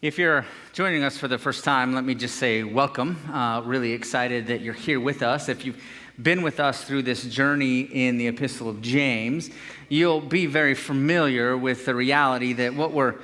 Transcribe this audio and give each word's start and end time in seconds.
If 0.00 0.16
you're 0.16 0.46
joining 0.74 1.02
us 1.02 1.18
for 1.18 1.26
the 1.26 1.38
first 1.38 1.64
time, 1.64 1.92
let 1.92 2.04
me 2.04 2.14
just 2.14 2.36
say 2.36 2.62
welcome. 2.62 3.18
Uh, 3.32 3.62
really 3.64 3.90
excited 3.90 4.46
that 4.46 4.60
you're 4.60 4.72
here 4.72 5.00
with 5.00 5.24
us. 5.24 5.48
If 5.48 5.64
you've 5.64 5.82
been 6.22 6.42
with 6.42 6.60
us 6.60 6.84
through 6.84 7.02
this 7.02 7.24
journey 7.24 7.80
in 7.80 8.16
the 8.16 8.28
Epistle 8.28 8.68
of 8.68 8.80
James, 8.80 9.50
you'll 9.88 10.20
be 10.20 10.46
very 10.46 10.76
familiar 10.76 11.56
with 11.56 11.84
the 11.84 11.96
reality 11.96 12.52
that 12.52 12.74
what 12.74 12.92
we're 12.92 13.16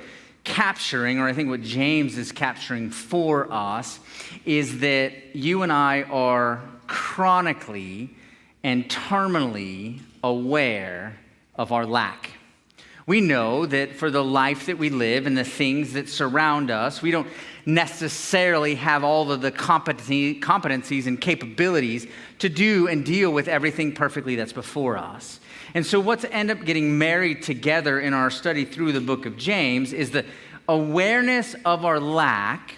capturing, 0.43 1.17
or 1.17 1.29
I 1.29 1.31
think 1.31 1.47
what 1.47 1.61
James 1.61 2.17
is 2.17 2.33
capturing 2.33 2.89
for 2.89 3.49
us, 3.53 4.01
is 4.43 4.79
that 4.79 5.33
you 5.33 5.61
and 5.61 5.71
I 5.71 6.01
are 6.03 6.61
chronically 6.87 8.09
and 8.65 8.89
terminally 8.89 10.01
aware 10.21 11.17
of 11.55 11.71
our 11.71 11.85
lack. 11.85 12.31
We 13.07 13.21
know 13.21 13.67
that 13.67 13.95
for 13.95 14.09
the 14.09 14.23
life 14.23 14.65
that 14.65 14.79
we 14.79 14.89
live 14.89 15.27
and 15.27 15.37
the 15.37 15.43
things 15.43 15.93
that 15.93 16.09
surround 16.09 16.71
us, 16.71 17.03
we 17.03 17.11
don't 17.11 17.27
necessarily 17.65 18.75
have 18.75 19.03
all 19.03 19.31
of 19.31 19.41
the 19.41 19.51
competencies 19.51 21.05
and 21.05 21.21
capabilities 21.21 22.07
to 22.39 22.49
do 22.49 22.87
and 22.87 23.05
deal 23.05 23.31
with 23.31 23.47
everything 23.47 23.93
perfectly 23.93 24.35
that's 24.35 24.53
before 24.53 24.97
us. 24.97 25.39
And 25.75 25.85
so, 25.85 25.99
what's 25.99 26.25
end 26.25 26.49
up 26.49 26.65
getting 26.65 26.97
married 26.97 27.43
together 27.43 27.99
in 27.99 28.13
our 28.13 28.31
study 28.31 28.65
through 28.65 28.93
the 28.93 29.01
book 29.01 29.25
of 29.27 29.37
James 29.37 29.93
is 29.93 30.09
the 30.09 30.25
awareness 30.67 31.55
of 31.63 31.85
our 31.85 31.99
lack 31.99 32.75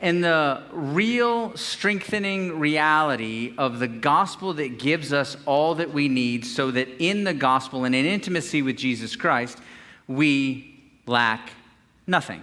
and 0.00 0.22
the 0.22 0.62
real 0.72 1.56
strengthening 1.56 2.58
reality 2.60 3.54
of 3.58 3.80
the 3.80 3.88
gospel 3.88 4.54
that 4.54 4.78
gives 4.78 5.12
us 5.12 5.36
all 5.44 5.74
that 5.76 5.92
we 5.92 6.08
need 6.08 6.44
so 6.44 6.70
that 6.70 6.88
in 7.02 7.24
the 7.24 7.34
gospel 7.34 7.84
and 7.84 7.94
in 7.94 8.06
intimacy 8.06 8.62
with 8.62 8.76
Jesus 8.76 9.16
Christ, 9.16 9.58
we 10.06 10.80
lack 11.06 11.50
nothing. 12.06 12.42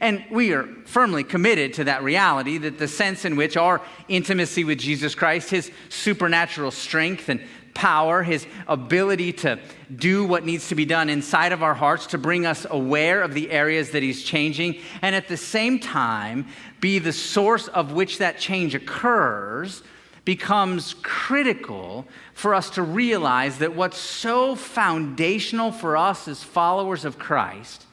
And 0.00 0.24
we 0.30 0.52
are 0.52 0.64
firmly 0.84 1.24
committed 1.24 1.74
to 1.74 1.84
that 1.84 2.02
reality 2.02 2.58
that 2.58 2.78
the 2.78 2.88
sense 2.88 3.24
in 3.24 3.36
which 3.36 3.56
our 3.56 3.80
intimacy 4.08 4.64
with 4.64 4.78
Jesus 4.78 5.14
Christ, 5.14 5.50
his 5.50 5.70
supernatural 5.88 6.72
strength 6.72 7.28
and 7.28 7.40
power, 7.76 8.22
his 8.22 8.46
ability 8.66 9.32
to 9.34 9.60
do 9.94 10.24
what 10.24 10.44
needs 10.44 10.68
to 10.70 10.74
be 10.74 10.84
done 10.84 11.08
inside 11.08 11.52
of 11.52 11.62
our 11.62 11.74
hearts 11.74 12.06
to 12.06 12.18
bring 12.18 12.46
us 12.46 12.66
aware 12.70 13.22
of 13.22 13.34
the 13.34 13.50
areas 13.50 13.90
that 13.90 14.02
he's 14.02 14.24
changing, 14.24 14.80
and 15.02 15.14
at 15.14 15.28
the 15.28 15.36
same 15.36 15.78
time, 15.78 16.46
be 16.80 16.98
the 16.98 17.12
source 17.12 17.68
of 17.68 17.92
which 17.92 18.18
that 18.18 18.38
change 18.38 18.74
occurs 18.74 19.82
becomes 20.24 20.94
critical 21.02 22.06
for 22.34 22.54
us 22.54 22.70
to 22.70 22.82
realize 22.82 23.58
that 23.58 23.76
what's 23.76 23.98
so 23.98 24.56
foundational 24.56 25.70
for 25.70 25.96
us 25.96 26.26
as 26.26 26.42
followers 26.42 27.04
of 27.04 27.18
Christ 27.18 27.85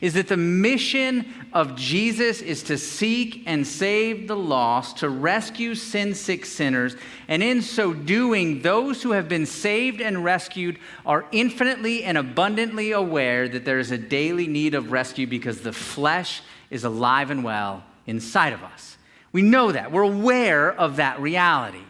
is 0.00 0.14
that 0.14 0.28
the 0.28 0.36
mission 0.36 1.26
of 1.52 1.74
Jesus 1.74 2.40
is 2.40 2.62
to 2.64 2.78
seek 2.78 3.42
and 3.46 3.66
save 3.66 4.28
the 4.28 4.36
lost, 4.36 4.98
to 4.98 5.08
rescue 5.08 5.74
sin 5.74 6.14
sick 6.14 6.44
sinners, 6.44 6.96
and 7.26 7.42
in 7.42 7.62
so 7.62 7.92
doing, 7.92 8.62
those 8.62 9.02
who 9.02 9.12
have 9.12 9.28
been 9.28 9.46
saved 9.46 10.00
and 10.00 10.24
rescued 10.24 10.78
are 11.04 11.26
infinitely 11.32 12.04
and 12.04 12.16
abundantly 12.16 12.92
aware 12.92 13.48
that 13.48 13.64
there 13.64 13.78
is 13.78 13.90
a 13.90 13.98
daily 13.98 14.46
need 14.46 14.74
of 14.74 14.92
rescue 14.92 15.26
because 15.26 15.60
the 15.60 15.72
flesh 15.72 16.42
is 16.70 16.84
alive 16.84 17.30
and 17.30 17.44
well 17.44 17.84
inside 18.06 18.52
of 18.52 18.62
us. 18.62 18.96
We 19.32 19.42
know 19.42 19.72
that. 19.72 19.92
We're 19.92 20.02
aware 20.02 20.72
of 20.72 20.96
that 20.96 21.20
reality. 21.20 21.82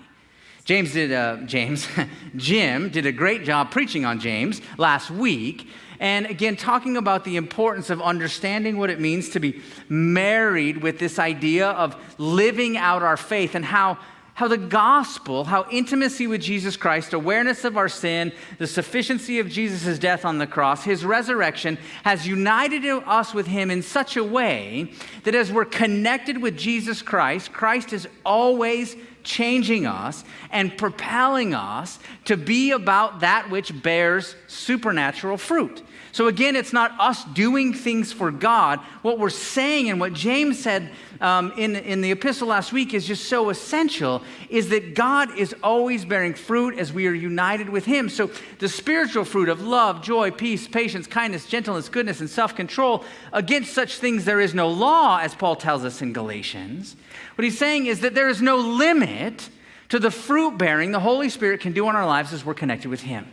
James 0.64 0.92
did, 0.92 1.12
uh, 1.12 1.38
James, 1.46 1.88
Jim 2.36 2.90
did 2.90 3.06
a 3.06 3.12
great 3.12 3.44
job 3.44 3.70
preaching 3.70 4.04
on 4.04 4.20
James 4.20 4.60
last 4.76 5.10
week. 5.10 5.68
And 6.00 6.26
again, 6.26 6.56
talking 6.56 6.96
about 6.96 7.24
the 7.24 7.36
importance 7.36 7.90
of 7.90 8.00
understanding 8.00 8.78
what 8.78 8.90
it 8.90 9.00
means 9.00 9.30
to 9.30 9.40
be 9.40 9.62
married 9.88 10.82
with 10.82 10.98
this 10.98 11.18
idea 11.18 11.68
of 11.70 11.96
living 12.18 12.76
out 12.76 13.02
our 13.02 13.16
faith 13.16 13.54
and 13.54 13.64
how 13.64 13.98
how 14.38 14.46
the 14.46 14.56
gospel, 14.56 15.42
how 15.42 15.66
intimacy 15.68 16.28
with 16.28 16.40
Jesus 16.40 16.76
Christ, 16.76 17.12
awareness 17.12 17.64
of 17.64 17.76
our 17.76 17.88
sin, 17.88 18.30
the 18.58 18.68
sufficiency 18.68 19.40
of 19.40 19.48
Jesus' 19.48 19.98
death 19.98 20.24
on 20.24 20.38
the 20.38 20.46
cross, 20.46 20.84
his 20.84 21.04
resurrection, 21.04 21.76
has 22.04 22.24
united 22.24 22.84
us 22.86 23.34
with 23.34 23.48
him 23.48 23.68
in 23.68 23.82
such 23.82 24.16
a 24.16 24.22
way 24.22 24.92
that 25.24 25.34
as 25.34 25.50
we're 25.50 25.64
connected 25.64 26.40
with 26.40 26.56
Jesus 26.56 27.02
Christ, 27.02 27.52
Christ 27.52 27.92
is 27.92 28.06
always 28.24 28.94
changing 29.24 29.86
us 29.86 30.22
and 30.52 30.78
propelling 30.78 31.52
us 31.52 31.98
to 32.26 32.36
be 32.36 32.70
about 32.70 33.18
that 33.18 33.50
which 33.50 33.82
bears 33.82 34.36
supernatural 34.46 35.36
fruit. 35.36 35.82
So 36.12 36.26
again, 36.26 36.56
it's 36.56 36.72
not 36.72 36.92
us 36.98 37.24
doing 37.24 37.72
things 37.72 38.12
for 38.12 38.30
God. 38.30 38.80
What 39.02 39.18
we're 39.18 39.30
saying 39.30 39.90
and 39.90 40.00
what 40.00 40.12
James 40.12 40.58
said 40.58 40.90
um, 41.20 41.52
in, 41.56 41.76
in 41.76 42.00
the 42.00 42.10
epistle 42.10 42.48
last 42.48 42.72
week 42.72 42.94
is 42.94 43.06
just 43.06 43.28
so 43.28 43.50
essential 43.50 44.22
is 44.48 44.68
that 44.70 44.94
God 44.94 45.36
is 45.36 45.54
always 45.62 46.04
bearing 46.04 46.34
fruit 46.34 46.78
as 46.78 46.92
we 46.92 47.06
are 47.06 47.12
united 47.12 47.68
with 47.68 47.84
Him. 47.84 48.08
So 48.08 48.30
the 48.58 48.68
spiritual 48.68 49.24
fruit 49.24 49.48
of 49.48 49.60
love, 49.60 50.02
joy, 50.02 50.30
peace, 50.30 50.66
patience, 50.66 51.06
kindness, 51.06 51.46
gentleness, 51.46 51.88
goodness, 51.88 52.20
and 52.20 52.30
self 52.30 52.54
control, 52.54 53.04
against 53.32 53.72
such 53.72 53.98
things 53.98 54.24
there 54.24 54.40
is 54.40 54.54
no 54.54 54.68
law, 54.68 55.18
as 55.18 55.34
Paul 55.34 55.56
tells 55.56 55.84
us 55.84 56.02
in 56.02 56.12
Galatians. 56.12 56.96
What 57.34 57.44
he's 57.44 57.58
saying 57.58 57.86
is 57.86 58.00
that 58.00 58.14
there 58.14 58.28
is 58.28 58.40
no 58.40 58.56
limit 58.56 59.50
to 59.88 59.98
the 59.98 60.10
fruit 60.10 60.58
bearing 60.58 60.92
the 60.92 61.00
Holy 61.00 61.28
Spirit 61.28 61.60
can 61.60 61.72
do 61.72 61.88
in 61.88 61.96
our 61.96 62.06
lives 62.06 62.32
as 62.32 62.44
we're 62.44 62.54
connected 62.54 62.88
with 62.88 63.02
Him. 63.02 63.26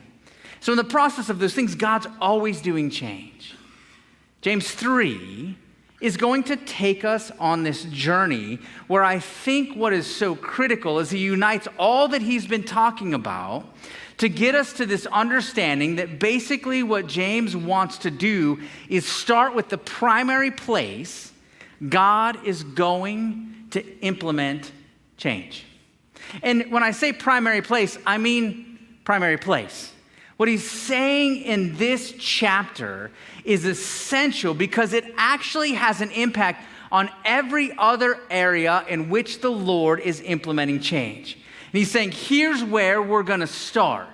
So, 0.60 0.74
in 0.74 0.78
the 0.78 0.84
process 0.84 1.30
of 1.30 1.40
those 1.40 1.54
things, 1.54 1.76
God's 1.76 2.08
always 2.20 2.62
doing 2.62 2.90
change. 2.90 3.56
James 4.42 4.70
3 4.72 5.58
is 6.02 6.18
going 6.18 6.44
to 6.44 6.56
take 6.56 7.04
us 7.04 7.32
on 7.40 7.64
this 7.64 7.84
journey 7.86 8.60
where 8.88 9.04
I 9.04 9.20
think 9.20 9.76
what 9.76 9.94
is 9.94 10.14
so 10.14 10.36
critical 10.36 11.00
is 11.00 11.10
he 11.10 11.20
unites 11.20 11.68
all 11.80 12.10
that 12.10 12.22
he's 12.22 12.46
been 12.46 12.64
talking 12.64 13.14
about 13.14 13.66
to 14.18 14.30
get 14.30 14.56
us 14.56 14.74
to 14.74 14.86
this 14.86 15.06
understanding 15.08 15.96
that 15.96 16.20
basically 16.20 16.84
what 16.84 17.08
James 17.08 17.56
wants 17.56 17.98
to 18.00 18.12
do 18.12 18.62
is 18.88 19.06
start 19.06 19.56
with 19.56 19.70
the 19.70 19.78
primary 19.78 20.52
place 20.52 21.32
God 21.90 22.46
is 22.46 22.64
going 22.64 23.68
to 23.72 24.00
implement 24.00 24.72
change. 25.18 25.66
And 26.42 26.72
when 26.72 26.84
I 26.84 26.92
say 26.92 27.14
primary 27.14 27.62
place, 27.62 27.98
I 28.06 28.18
mean 28.18 28.80
primary 29.04 29.38
place. 29.38 29.92
What 30.38 30.50
he's 30.50 30.70
saying 30.70 31.44
in 31.44 31.78
this 31.78 32.14
chapter 32.20 33.12
is 33.46 33.66
essential 33.66 34.54
because 34.54 34.92
it 34.92 35.06
actually 35.18 35.74
has 35.74 36.02
an 36.02 36.12
impact 36.12 36.66
on 36.92 37.10
every 37.24 37.72
other 37.78 38.20
area 38.30 38.84
in 38.88 39.10
which 39.10 39.42
the 39.42 39.50
Lord 39.50 40.00
is 40.02 40.22
implementing 40.22 40.82
change. 40.82 41.36
And 41.36 41.80
he's 41.80 41.92
saying, 41.92 42.12
here's 42.12 42.64
where 42.64 43.02
we're 43.02 43.24
going 43.24 43.40
to 43.40 43.48
start 43.48 44.10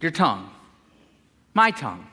your 0.00 0.10
tongue, 0.10 0.50
my 1.54 1.70
tongue. 1.70 2.06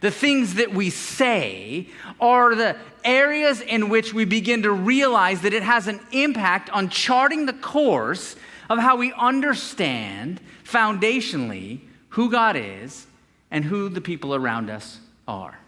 The 0.00 0.10
things 0.10 0.54
that 0.54 0.74
we 0.74 0.90
say 0.90 1.88
are 2.20 2.54
the 2.54 2.76
areas 3.04 3.60
in 3.60 3.88
which 3.88 4.14
we 4.14 4.24
begin 4.24 4.62
to 4.62 4.72
realize 4.72 5.42
that 5.42 5.52
it 5.52 5.62
has 5.62 5.86
an 5.86 6.00
impact 6.12 6.70
on 6.70 6.88
charting 6.88 7.46
the 7.46 7.52
course 7.52 8.36
of 8.68 8.78
how 8.78 8.96
we 8.96 9.12
understand 9.12 10.40
foundationally 10.64 11.80
who 12.10 12.30
God 12.30 12.56
is 12.56 13.06
and 13.50 13.64
who 13.64 13.88
the 13.88 14.00
people 14.00 14.34
around 14.34 14.70
us 14.70 14.98
are. 15.28 15.58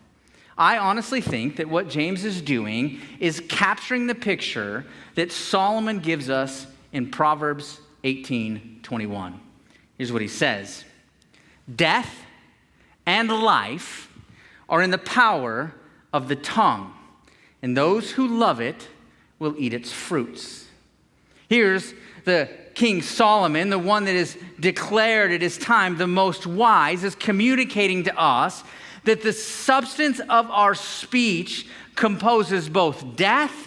I 0.58 0.78
honestly 0.78 1.20
think 1.20 1.56
that 1.56 1.68
what 1.68 1.88
James 1.88 2.24
is 2.24 2.40
doing 2.40 3.00
is 3.20 3.42
capturing 3.48 4.06
the 4.06 4.14
picture 4.14 4.86
that 5.14 5.30
Solomon 5.30 5.98
gives 5.98 6.30
us 6.30 6.66
in 6.92 7.10
Proverbs 7.10 7.80
18 8.04 8.80
21. 8.82 9.40
Here's 9.98 10.12
what 10.12 10.22
he 10.22 10.28
says 10.28 10.84
Death 11.74 12.22
and 13.04 13.28
life 13.28 14.12
are 14.68 14.82
in 14.82 14.90
the 14.90 14.98
power 14.98 15.72
of 16.12 16.28
the 16.28 16.36
tongue, 16.36 16.94
and 17.66 17.76
those 17.76 18.12
who 18.12 18.28
love 18.28 18.60
it 18.60 18.86
will 19.40 19.56
eat 19.58 19.74
its 19.74 19.90
fruits. 19.90 20.68
Here's 21.48 21.94
the 22.24 22.48
King 22.74 23.02
Solomon, 23.02 23.70
the 23.70 23.78
one 23.78 24.04
that 24.04 24.14
is 24.14 24.38
declared 24.60 25.32
at 25.32 25.42
his 25.42 25.58
time 25.58 25.98
the 25.98 26.06
most 26.06 26.46
wise, 26.46 27.02
is 27.02 27.16
communicating 27.16 28.04
to 28.04 28.16
us 28.16 28.62
that 29.02 29.24
the 29.24 29.32
substance 29.32 30.20
of 30.20 30.48
our 30.48 30.76
speech 30.76 31.66
composes 31.96 32.68
both 32.68 33.16
death 33.16 33.66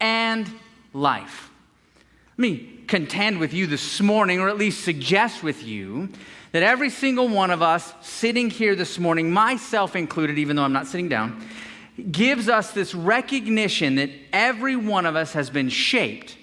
and 0.00 0.48
life. 0.94 1.50
Let 2.38 2.42
me 2.42 2.78
contend 2.86 3.40
with 3.40 3.52
you 3.52 3.66
this 3.66 4.00
morning, 4.00 4.38
or 4.38 4.50
at 4.50 4.56
least 4.56 4.84
suggest 4.84 5.42
with 5.42 5.64
you, 5.64 6.10
that 6.52 6.62
every 6.62 6.90
single 6.90 7.26
one 7.26 7.50
of 7.50 7.60
us 7.60 7.92
sitting 8.02 8.50
here 8.50 8.76
this 8.76 9.00
morning, 9.00 9.32
myself 9.32 9.96
included, 9.96 10.38
even 10.38 10.54
though 10.54 10.62
I'm 10.62 10.72
not 10.72 10.86
sitting 10.86 11.08
down, 11.08 11.44
gives 12.10 12.48
us 12.48 12.72
this 12.72 12.94
recognition 12.94 13.96
that 13.96 14.10
every 14.32 14.76
one 14.76 15.06
of 15.06 15.16
us 15.16 15.32
has 15.34 15.50
been 15.50 15.68
shaped 15.68 16.36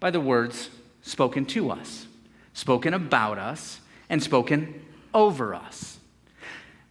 by 0.00 0.10
the 0.10 0.20
words 0.20 0.70
spoken 1.02 1.44
to 1.46 1.70
us, 1.70 2.06
spoken 2.52 2.94
about 2.94 3.38
us, 3.38 3.80
and 4.08 4.22
spoken 4.22 4.82
over 5.14 5.54
us. 5.54 5.98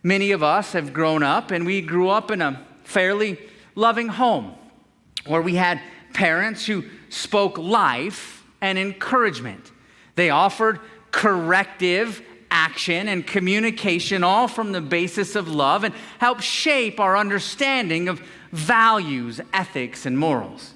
Many 0.01 0.31
of 0.31 0.44
us 0.44 0.74
have 0.74 0.94
grown 0.94 1.24
up, 1.24 1.51
and 1.51 1.66
we 1.66 1.81
grew 1.81 2.10
up 2.10 2.31
in 2.31 2.42
a 2.42 2.66
fairly 2.84 3.38
loving 3.75 4.07
home 4.07 4.56
where 5.25 5.42
we 5.42 5.56
had 5.56 5.81
parents 6.13 6.66
who 6.66 6.86
spoke 7.10 7.57
life 7.57 8.44
and 8.62 8.78
encouragement. 8.80 9.72
They 10.16 10.30
offered 10.30 10.80
corrective 11.12 12.22
action 12.59 13.07
and 13.07 13.25
communication, 13.25 14.21
all 14.21 14.47
from 14.47 14.73
the 14.73 14.81
basis 14.81 15.35
of 15.35 15.47
love, 15.47 15.85
and 15.85 15.94
help 16.19 16.41
shape 16.41 17.00
our 17.00 17.15
understanding 17.15 18.09
of 18.09 18.21
values, 18.51 19.39
ethics, 19.53 20.06
and 20.06 20.19
morals. 20.19 20.73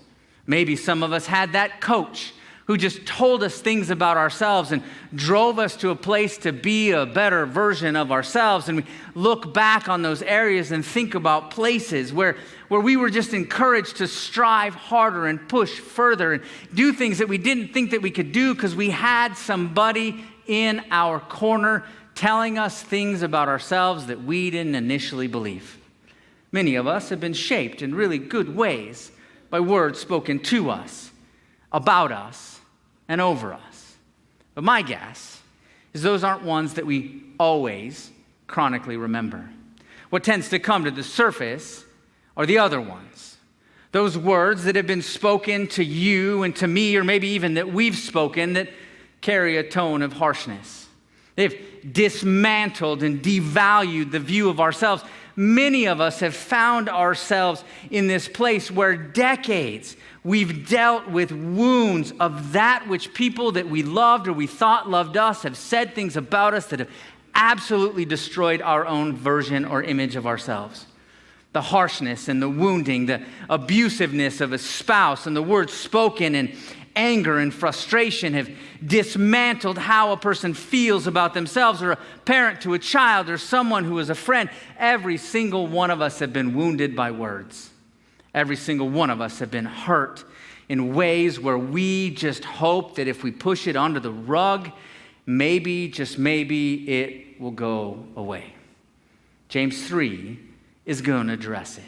Maybe 0.47 0.77
some 0.77 1.03
of 1.03 1.11
us 1.11 1.25
had 1.25 1.53
that 1.53 1.81
coach 1.81 2.33
who 2.65 2.77
just 2.77 3.05
told 3.05 3.43
us 3.43 3.59
things 3.59 3.89
about 3.89 4.15
ourselves 4.15 4.71
and 4.71 4.81
drove 5.13 5.59
us 5.59 5.75
to 5.75 5.89
a 5.89 5.95
place 5.95 6.37
to 6.37 6.53
be 6.53 6.91
a 6.91 7.05
better 7.05 7.45
version 7.45 7.97
of 7.97 8.09
ourselves. 8.09 8.69
And 8.69 8.77
we 8.77 8.85
look 9.15 9.53
back 9.53 9.89
on 9.89 10.01
those 10.01 10.21
areas 10.21 10.71
and 10.71 10.85
think 10.85 11.13
about 11.13 11.51
places 11.51 12.13
where, 12.13 12.37
where 12.69 12.79
we 12.79 12.95
were 12.95 13.09
just 13.09 13.33
encouraged 13.33 13.97
to 13.97 14.07
strive 14.07 14.75
harder 14.75 15.25
and 15.27 15.49
push 15.49 15.77
further 15.77 16.31
and 16.31 16.43
do 16.73 16.93
things 16.93 17.17
that 17.17 17.27
we 17.27 17.37
didn't 17.37 17.73
think 17.73 17.91
that 17.91 18.01
we 18.01 18.11
could 18.11 18.31
do 18.31 18.55
because 18.55 18.73
we 18.73 18.89
had 18.89 19.35
somebody 19.35 20.23
in 20.47 20.83
our 20.91 21.19
corner 21.19 21.83
telling 22.15 22.57
us 22.57 22.81
things 22.81 23.21
about 23.21 23.47
ourselves 23.47 24.07
that 24.07 24.23
we 24.23 24.49
didn't 24.49 24.75
initially 24.75 25.27
believe. 25.27 25.77
Many 26.51 26.75
of 26.75 26.85
us 26.85 27.09
have 27.09 27.19
been 27.19 27.33
shaped 27.33 27.81
in 27.81 27.95
really 27.95 28.19
good 28.19 28.55
ways 28.55 29.11
by 29.49 29.59
words 29.59 29.99
spoken 29.99 30.39
to 30.39 30.69
us, 30.69 31.11
about 31.71 32.11
us, 32.11 32.59
and 33.07 33.19
over 33.19 33.53
us. 33.53 33.95
But 34.53 34.63
my 34.63 34.81
guess 34.81 35.41
is 35.93 36.01
those 36.01 36.23
aren't 36.23 36.43
ones 36.43 36.75
that 36.75 36.85
we 36.85 37.23
always 37.39 38.11
chronically 38.47 38.97
remember. 38.97 39.49
What 40.09 40.23
tends 40.23 40.49
to 40.49 40.59
come 40.59 40.83
to 40.83 40.91
the 40.91 41.03
surface 41.03 41.83
are 42.37 42.45
the 42.45 42.59
other 42.59 42.79
ones. 42.79 43.37
Those 43.91 44.17
words 44.17 44.63
that 44.63 44.75
have 44.75 44.87
been 44.87 45.01
spoken 45.01 45.67
to 45.69 45.83
you 45.83 46.43
and 46.43 46.55
to 46.57 46.67
me, 46.67 46.95
or 46.95 47.03
maybe 47.03 47.29
even 47.29 47.55
that 47.55 47.71
we've 47.71 47.97
spoken, 47.97 48.53
that 48.53 48.69
carry 49.23 49.57
a 49.57 49.63
tone 49.63 50.03
of 50.03 50.13
harshness. 50.13 50.87
They've 51.35 51.59
dismantled 51.91 53.01
and 53.01 53.23
devalued 53.23 54.11
the 54.11 54.19
view 54.19 54.49
of 54.49 54.59
ourselves. 54.59 55.03
Many 55.35 55.87
of 55.87 55.99
us 55.99 56.19
have 56.19 56.35
found 56.35 56.89
ourselves 56.89 57.63
in 57.89 58.07
this 58.07 58.27
place 58.27 58.69
where 58.69 58.95
decades 58.95 59.97
we've 60.23 60.69
dealt 60.69 61.07
with 61.07 61.31
wounds 61.31 62.13
of 62.19 62.53
that 62.53 62.87
which 62.87 63.13
people 63.15 63.53
that 63.53 63.67
we 63.67 63.81
loved 63.81 64.27
or 64.27 64.33
we 64.33 64.45
thought 64.45 64.89
loved 64.89 65.17
us 65.17 65.41
have 65.41 65.57
said 65.57 65.95
things 65.95 66.15
about 66.15 66.53
us 66.53 66.67
that 66.67 66.79
have 66.79 66.91
absolutely 67.33 68.05
destroyed 68.05 68.61
our 68.61 68.85
own 68.85 69.15
version 69.15 69.65
or 69.65 69.81
image 69.81 70.15
of 70.15 70.27
ourselves. 70.27 70.85
The 71.53 71.61
harshness 71.61 72.27
and 72.27 72.41
the 72.41 72.49
wounding, 72.49 73.07
the 73.07 73.23
abusiveness 73.49 74.41
of 74.41 74.53
a 74.53 74.57
spouse, 74.57 75.25
and 75.25 75.35
the 75.35 75.41
words 75.41 75.73
spoken 75.73 76.35
and 76.35 76.55
anger 76.95 77.39
and 77.39 77.53
frustration 77.53 78.33
have 78.33 78.49
dismantled 78.85 79.77
how 79.77 80.11
a 80.11 80.17
person 80.17 80.53
feels 80.53 81.07
about 81.07 81.33
themselves, 81.33 81.81
or 81.81 81.93
a 81.93 81.97
parent 82.25 82.61
to 82.61 82.73
a 82.73 82.79
child, 82.79 83.29
or 83.29 83.37
someone 83.37 83.83
who 83.83 83.99
is 83.99 84.09
a 84.09 84.15
friend. 84.15 84.49
Every 84.77 85.17
single 85.17 85.67
one 85.67 85.91
of 85.91 86.01
us 86.01 86.19
have 86.19 86.33
been 86.33 86.53
wounded 86.55 86.95
by 86.95 87.11
words. 87.11 87.69
Every 88.33 88.55
single 88.55 88.89
one 88.89 89.09
of 89.09 89.21
us 89.21 89.39
have 89.39 89.51
been 89.51 89.65
hurt 89.65 90.23
in 90.69 90.93
ways 90.93 91.39
where 91.39 91.57
we 91.57 92.09
just 92.11 92.43
hope 92.43 92.95
that 92.95 93.07
if 93.07 93.23
we 93.23 93.31
push 93.31 93.67
it 93.67 93.75
under 93.75 93.99
the 93.99 94.11
rug, 94.11 94.71
maybe, 95.25 95.87
just 95.87 96.17
maybe, 96.17 96.89
it 96.89 97.39
will 97.39 97.51
go 97.51 98.05
away. 98.15 98.53
James 99.49 99.87
3 99.87 100.39
is 100.85 101.01
going 101.01 101.27
to 101.27 101.33
address 101.33 101.77
it. 101.77 101.83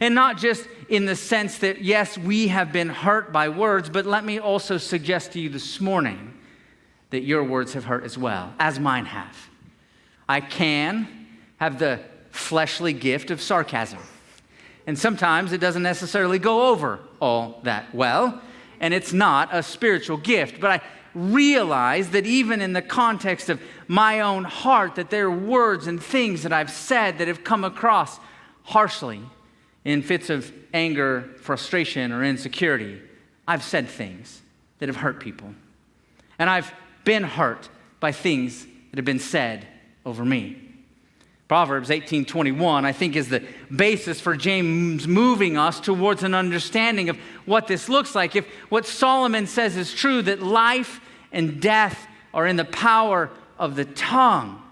And 0.00 0.14
not 0.14 0.38
just 0.38 0.68
in 0.88 1.06
the 1.06 1.16
sense 1.16 1.58
that, 1.58 1.82
yes, 1.82 2.18
we 2.18 2.48
have 2.48 2.72
been 2.72 2.88
hurt 2.88 3.32
by 3.32 3.48
words, 3.48 3.88
but 3.88 4.06
let 4.06 4.24
me 4.24 4.38
also 4.38 4.76
suggest 4.76 5.32
to 5.32 5.40
you 5.40 5.48
this 5.48 5.80
morning 5.80 6.34
that 7.10 7.22
your 7.22 7.44
words 7.44 7.74
have 7.74 7.84
hurt 7.84 8.04
as 8.04 8.18
well, 8.18 8.52
as 8.58 8.80
mine 8.80 9.06
have. 9.06 9.36
I 10.28 10.40
can 10.40 11.26
have 11.58 11.78
the 11.78 12.00
fleshly 12.30 12.92
gift 12.92 13.30
of 13.30 13.40
sarcasm. 13.40 14.00
And 14.86 14.98
sometimes 14.98 15.52
it 15.52 15.58
doesn't 15.58 15.82
necessarily 15.82 16.38
go 16.38 16.68
over 16.68 17.00
all 17.20 17.60
that 17.62 17.94
well, 17.94 18.42
and 18.80 18.92
it's 18.92 19.12
not 19.12 19.48
a 19.52 19.62
spiritual 19.62 20.16
gift. 20.16 20.60
But 20.60 20.70
I 20.70 20.84
realize 21.14 22.10
that 22.10 22.26
even 22.26 22.60
in 22.60 22.72
the 22.72 22.82
context 22.82 23.48
of 23.48 23.62
my 23.86 24.20
own 24.20 24.44
heart, 24.44 24.96
that 24.96 25.10
there 25.10 25.26
are 25.26 25.30
words 25.30 25.86
and 25.86 26.02
things 26.02 26.42
that 26.42 26.52
I've 26.52 26.70
said 26.70 27.18
that 27.18 27.28
have 27.28 27.44
come 27.44 27.64
across 27.64 28.18
harshly 28.64 29.22
in 29.84 30.02
fits 30.02 30.30
of 30.30 30.52
anger, 30.72 31.30
frustration, 31.38 32.12
or 32.12 32.24
insecurity, 32.24 33.00
I've 33.46 33.62
said 33.62 33.88
things 33.88 34.42
that 34.78 34.88
have 34.88 34.96
hurt 34.96 35.20
people. 35.20 35.54
And 36.38 36.48
I've 36.48 36.72
been 37.04 37.24
hurt 37.24 37.68
by 38.00 38.12
things 38.12 38.66
that 38.90 38.96
have 38.96 39.04
been 39.04 39.18
said 39.18 39.66
over 40.04 40.24
me. 40.24 40.60
Proverbs 41.46 41.90
18:21 41.90 42.84
I 42.84 42.92
think 42.92 43.16
is 43.16 43.28
the 43.28 43.42
basis 43.74 44.20
for 44.20 44.34
James 44.34 45.06
moving 45.06 45.58
us 45.58 45.78
towards 45.78 46.22
an 46.22 46.34
understanding 46.34 47.10
of 47.10 47.18
what 47.44 47.66
this 47.66 47.88
looks 47.88 48.14
like. 48.14 48.34
If 48.34 48.46
what 48.70 48.86
Solomon 48.86 49.46
says 49.46 49.76
is 49.76 49.92
true 49.92 50.22
that 50.22 50.42
life 50.42 51.00
and 51.32 51.60
death 51.60 52.06
are 52.32 52.46
in 52.46 52.56
the 52.56 52.64
power 52.64 53.30
of 53.58 53.76
the 53.76 53.84
tongue, 53.84 54.62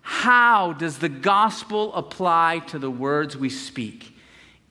how 0.00 0.72
does 0.72 0.98
the 0.98 1.08
gospel 1.08 1.92
apply 1.94 2.60
to 2.68 2.78
the 2.78 2.90
words 2.90 3.36
we 3.36 3.50
speak? 3.50 4.11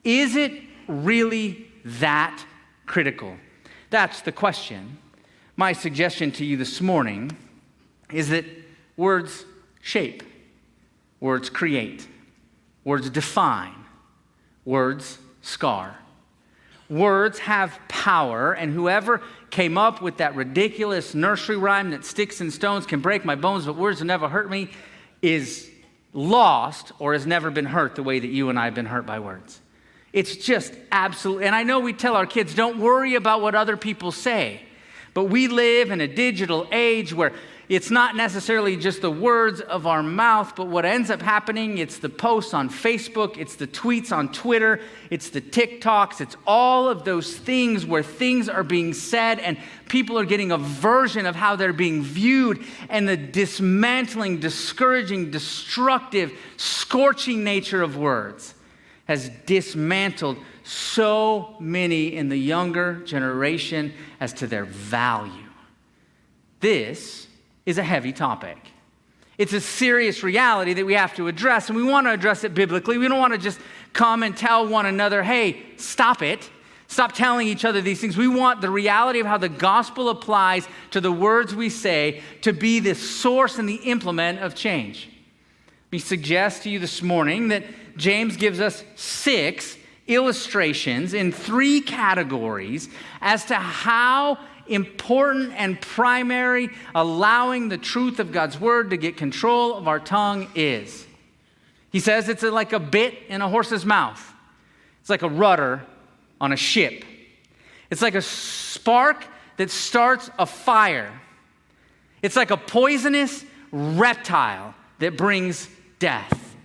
Is 0.04 0.36
it 0.36 0.52
really 0.88 1.66
that 1.84 2.44
critical? 2.86 3.36
That's 3.90 4.20
the 4.22 4.32
question. 4.32 4.98
My 5.56 5.72
suggestion 5.72 6.32
to 6.32 6.44
you 6.44 6.56
this 6.56 6.80
morning 6.80 7.36
is 8.12 8.30
that 8.30 8.44
words 8.96 9.44
shape, 9.80 10.22
words 11.20 11.50
create, 11.50 12.06
words 12.84 13.10
define, 13.10 13.74
words 14.64 15.18
scar. 15.40 15.96
Words 16.88 17.38
have 17.38 17.78
power, 17.88 18.52
and 18.52 18.70
whoever 18.70 19.22
came 19.48 19.78
up 19.78 20.02
with 20.02 20.18
that 20.18 20.34
ridiculous 20.34 21.14
nursery 21.14 21.56
rhyme 21.56 21.90
that 21.92 22.04
sticks 22.04 22.42
and 22.42 22.52
stones 22.52 22.84
can 22.84 23.00
break 23.00 23.24
my 23.24 23.34
bones, 23.34 23.64
but 23.64 23.76
words 23.76 24.00
will 24.00 24.08
never 24.08 24.28
hurt 24.28 24.50
me 24.50 24.68
is 25.22 25.70
lost 26.12 26.92
or 26.98 27.14
has 27.14 27.24
never 27.24 27.50
been 27.50 27.64
hurt 27.64 27.94
the 27.94 28.02
way 28.02 28.18
that 28.18 28.28
you 28.28 28.50
and 28.50 28.58
I 28.58 28.66
have 28.66 28.74
been 28.74 28.84
hurt 28.84 29.06
by 29.06 29.20
words. 29.20 29.61
It's 30.12 30.36
just 30.36 30.74
absolute. 30.90 31.42
And 31.42 31.54
I 31.54 31.62
know 31.62 31.80
we 31.80 31.92
tell 31.92 32.16
our 32.16 32.26
kids, 32.26 32.54
don't 32.54 32.78
worry 32.78 33.14
about 33.14 33.40
what 33.40 33.54
other 33.54 33.76
people 33.76 34.12
say. 34.12 34.60
But 35.14 35.24
we 35.24 35.48
live 35.48 35.90
in 35.90 36.00
a 36.00 36.08
digital 36.08 36.66
age 36.72 37.12
where 37.12 37.32
it's 37.68 37.90
not 37.90 38.16
necessarily 38.16 38.76
just 38.76 39.00
the 39.00 39.10
words 39.10 39.60
of 39.60 39.86
our 39.86 40.02
mouth, 40.02 40.54
but 40.56 40.66
what 40.66 40.84
ends 40.84 41.10
up 41.10 41.22
happening, 41.22 41.78
it's 41.78 41.98
the 41.98 42.08
posts 42.08 42.52
on 42.52 42.68
Facebook, 42.68 43.38
it's 43.38 43.56
the 43.56 43.66
tweets 43.66 44.14
on 44.14 44.32
Twitter, 44.32 44.80
it's 45.10 45.30
the 45.30 45.40
TikToks, 45.40 46.20
it's 46.20 46.36
all 46.46 46.88
of 46.88 47.04
those 47.04 47.34
things 47.34 47.86
where 47.86 48.02
things 48.02 48.48
are 48.48 48.64
being 48.64 48.92
said 48.92 49.38
and 49.38 49.56
people 49.88 50.18
are 50.18 50.24
getting 50.24 50.50
a 50.50 50.58
version 50.58 51.24
of 51.24 51.34
how 51.34 51.56
they're 51.56 51.72
being 51.72 52.02
viewed, 52.02 52.62
and 52.90 53.08
the 53.08 53.16
dismantling, 53.16 54.40
discouraging, 54.40 55.30
destructive, 55.30 56.32
scorching 56.56 57.44
nature 57.44 57.82
of 57.82 57.96
words 57.96 58.54
has 59.06 59.30
dismantled 59.46 60.38
so 60.64 61.56
many 61.58 62.14
in 62.14 62.28
the 62.28 62.36
younger 62.36 63.00
generation 63.04 63.92
as 64.20 64.32
to 64.34 64.46
their 64.46 64.64
value. 64.64 65.32
This 66.60 67.26
is 67.66 67.78
a 67.78 67.82
heavy 67.82 68.12
topic. 68.12 68.58
It's 69.38 69.52
a 69.52 69.60
serious 69.60 70.22
reality 70.22 70.74
that 70.74 70.86
we 70.86 70.94
have 70.94 71.14
to 71.16 71.26
address, 71.26 71.68
and 71.68 71.76
we 71.76 71.82
want 71.82 72.06
to 72.06 72.12
address 72.12 72.44
it 72.44 72.54
biblically. 72.54 72.98
We 72.98 73.08
don't 73.08 73.18
want 73.18 73.32
to 73.32 73.38
just 73.38 73.58
come 73.92 74.22
and 74.22 74.36
tell 74.36 74.66
one 74.68 74.86
another, 74.86 75.22
hey, 75.22 75.62
stop 75.76 76.22
it. 76.22 76.48
Stop 76.86 77.12
telling 77.12 77.48
each 77.48 77.64
other 77.64 77.80
these 77.80 78.02
things. 78.02 78.18
We 78.18 78.28
want 78.28 78.60
the 78.60 78.68
reality 78.68 79.18
of 79.18 79.26
how 79.26 79.38
the 79.38 79.48
gospel 79.48 80.10
applies 80.10 80.68
to 80.90 81.00
the 81.00 81.10
words 81.10 81.54
we 81.54 81.70
say 81.70 82.20
to 82.42 82.52
be 82.52 82.80
the 82.80 82.94
source 82.94 83.58
and 83.58 83.66
the 83.66 83.76
implement 83.76 84.40
of 84.40 84.54
change. 84.54 85.08
We 85.90 85.98
suggest 85.98 86.64
to 86.64 86.70
you 86.70 86.78
this 86.78 87.00
morning 87.00 87.48
that 87.48 87.64
James 87.96 88.36
gives 88.36 88.60
us 88.60 88.84
six 88.96 89.76
illustrations 90.06 91.14
in 91.14 91.32
three 91.32 91.80
categories 91.80 92.88
as 93.20 93.44
to 93.46 93.54
how 93.54 94.38
important 94.66 95.52
and 95.56 95.80
primary 95.80 96.70
allowing 96.94 97.68
the 97.68 97.78
truth 97.78 98.20
of 98.20 98.32
God's 98.32 98.58
word 98.58 98.90
to 98.90 98.96
get 98.96 99.16
control 99.16 99.74
of 99.74 99.88
our 99.88 100.00
tongue 100.00 100.48
is. 100.54 101.06
He 101.90 102.00
says 102.00 102.28
it's 102.28 102.42
like 102.42 102.72
a 102.72 102.80
bit 102.80 103.18
in 103.28 103.42
a 103.42 103.48
horse's 103.48 103.84
mouth, 103.84 104.32
it's 105.00 105.10
like 105.10 105.22
a 105.22 105.28
rudder 105.28 105.82
on 106.40 106.52
a 106.52 106.56
ship, 106.56 107.04
it's 107.90 108.02
like 108.02 108.14
a 108.14 108.22
spark 108.22 109.26
that 109.58 109.70
starts 109.70 110.30
a 110.38 110.46
fire, 110.46 111.12
it's 112.22 112.36
like 112.36 112.50
a 112.50 112.56
poisonous 112.56 113.44
reptile 113.70 114.74
that 115.00 115.16
brings 115.16 115.68
death, 115.98 116.56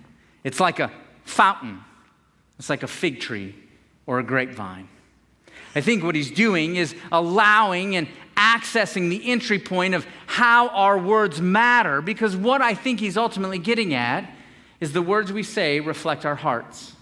it's 0.44 0.60
like 0.60 0.80
a 0.80 0.90
fountain. 1.28 1.80
It's 2.58 2.70
like 2.70 2.82
a 2.82 2.88
fig 2.88 3.20
tree 3.20 3.54
or 4.06 4.18
a 4.18 4.22
grapevine. 4.22 4.88
I 5.74 5.80
think 5.80 6.02
what 6.02 6.14
he's 6.14 6.30
doing 6.30 6.76
is 6.76 6.94
allowing 7.12 7.94
and 7.96 8.08
accessing 8.36 9.10
the 9.10 9.30
entry 9.30 9.58
point 9.58 9.94
of 9.94 10.06
how 10.26 10.68
our 10.68 10.98
words 10.98 11.40
matter 11.40 12.00
because 12.00 12.36
what 12.36 12.62
I 12.62 12.74
think 12.74 13.00
he's 13.00 13.16
ultimately 13.16 13.58
getting 13.58 13.94
at 13.94 14.32
is 14.80 14.92
the 14.92 15.02
words 15.02 15.32
we 15.32 15.42
say 15.42 15.80
reflect 15.80 16.24
our 16.24 16.36
hearts. 16.36 16.94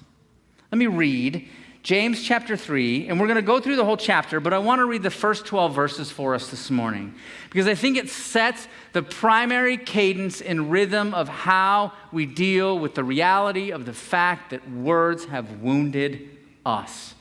Let 0.72 0.78
me 0.78 0.86
read 0.86 1.48
James 1.86 2.20
chapter 2.20 2.56
3, 2.56 3.06
and 3.06 3.20
we're 3.20 3.28
going 3.28 3.36
to 3.36 3.42
go 3.42 3.60
through 3.60 3.76
the 3.76 3.84
whole 3.84 3.96
chapter, 3.96 4.40
but 4.40 4.52
I 4.52 4.58
want 4.58 4.80
to 4.80 4.86
read 4.86 5.04
the 5.04 5.08
first 5.08 5.46
12 5.46 5.72
verses 5.72 6.10
for 6.10 6.34
us 6.34 6.50
this 6.50 6.68
morning 6.68 7.14
because 7.48 7.68
I 7.68 7.76
think 7.76 7.96
it 7.96 8.10
sets 8.10 8.66
the 8.92 9.04
primary 9.04 9.76
cadence 9.76 10.40
and 10.40 10.72
rhythm 10.72 11.14
of 11.14 11.28
how 11.28 11.92
we 12.10 12.26
deal 12.26 12.76
with 12.76 12.96
the 12.96 13.04
reality 13.04 13.70
of 13.70 13.86
the 13.86 13.92
fact 13.92 14.50
that 14.50 14.68
words 14.68 15.26
have 15.26 15.60
wounded 15.60 16.28
us 16.66 17.14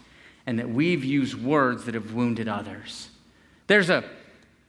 and 0.48 0.58
that 0.58 0.68
we've 0.68 1.06
used 1.06 1.36
words 1.36 1.86
that 1.86 1.94
have 1.94 2.14
wounded 2.14 2.48
others. 2.48 3.10
There's 3.68 3.92
a 3.92 4.04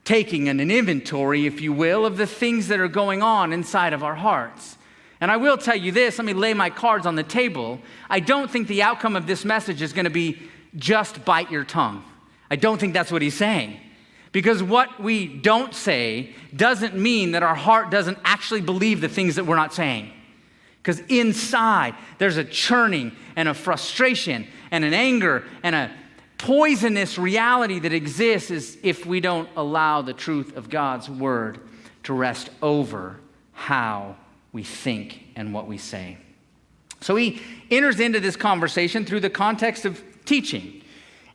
taking 0.03 0.47
and 0.47 0.61
an 0.61 0.69
inventory, 0.69 1.47
if 1.47 1.59
you 1.59 1.73
will, 1.73 2.05
of 2.05 2.17
the 2.17 2.27
things 2.27 2.67
that 2.67 2.79
are 2.79 2.87
going 2.87 3.23
on 3.23 3.51
inside 3.51 3.93
of 3.93 4.03
our 4.03 4.13
hearts. 4.13 4.76
And 5.19 5.31
I 5.31 5.37
will 5.37 5.57
tell 5.57 5.75
you 5.75 5.91
this, 5.91 6.17
let 6.17 6.25
me 6.25 6.33
lay 6.33 6.53
my 6.53 6.69
cards 6.69 7.05
on 7.05 7.15
the 7.15 7.23
table. 7.23 7.79
I 8.09 8.19
don't 8.19 8.49
think 8.49 8.67
the 8.67 8.83
outcome 8.83 9.15
of 9.15 9.25
this 9.25 9.43
message 9.43 9.81
is 9.81 9.93
going 9.93 10.05
to 10.05 10.11
be 10.11 10.41
just 10.75 11.25
bite 11.25 11.49
your 11.49 11.63
tongue. 11.63 12.03
I 12.51 12.55
don't 12.55 12.79
think 12.79 12.93
that's 12.93 13.11
what 13.11 13.21
he's 13.21 13.35
saying. 13.35 13.79
Because 14.31 14.61
what 14.61 15.01
we 15.01 15.25
don't 15.25 15.73
say 15.73 16.35
doesn't 16.55 16.95
mean 16.95 17.31
that 17.31 17.43
our 17.43 17.55
heart 17.55 17.89
doesn't 17.89 18.19
actually 18.23 18.61
believe 18.61 19.01
the 19.01 19.09
things 19.09 19.35
that 19.35 19.45
we're 19.45 19.55
not 19.55 19.73
saying. 19.73 20.11
Because 20.81 20.99
inside, 21.09 21.95
there's 22.19 22.37
a 22.37 22.43
churning 22.43 23.13
and 23.35 23.49
a 23.49 23.53
frustration 23.53 24.47
and 24.69 24.85
an 24.85 24.93
anger 24.93 25.43
and 25.63 25.75
a 25.75 25.91
poisonous 26.37 27.17
reality 27.17 27.79
that 27.79 27.93
exists 27.93 28.51
is 28.51 28.77
if 28.83 29.05
we 29.05 29.19
don't 29.19 29.49
allow 29.57 30.01
the 30.01 30.13
truth 30.13 30.55
of 30.55 30.69
God's 30.69 31.09
word 31.09 31.59
to 32.03 32.13
rest 32.13 32.49
over 32.61 33.19
how 33.53 34.15
we 34.57 34.63
think 34.63 35.21
and 35.35 35.53
what 35.53 35.67
we 35.67 35.77
say. 35.77 36.17
So 36.99 37.15
he 37.15 37.43
enters 37.69 37.99
into 37.99 38.19
this 38.19 38.35
conversation 38.35 39.05
through 39.05 39.19
the 39.19 39.29
context 39.29 39.85
of 39.85 40.01
teaching. 40.25 40.81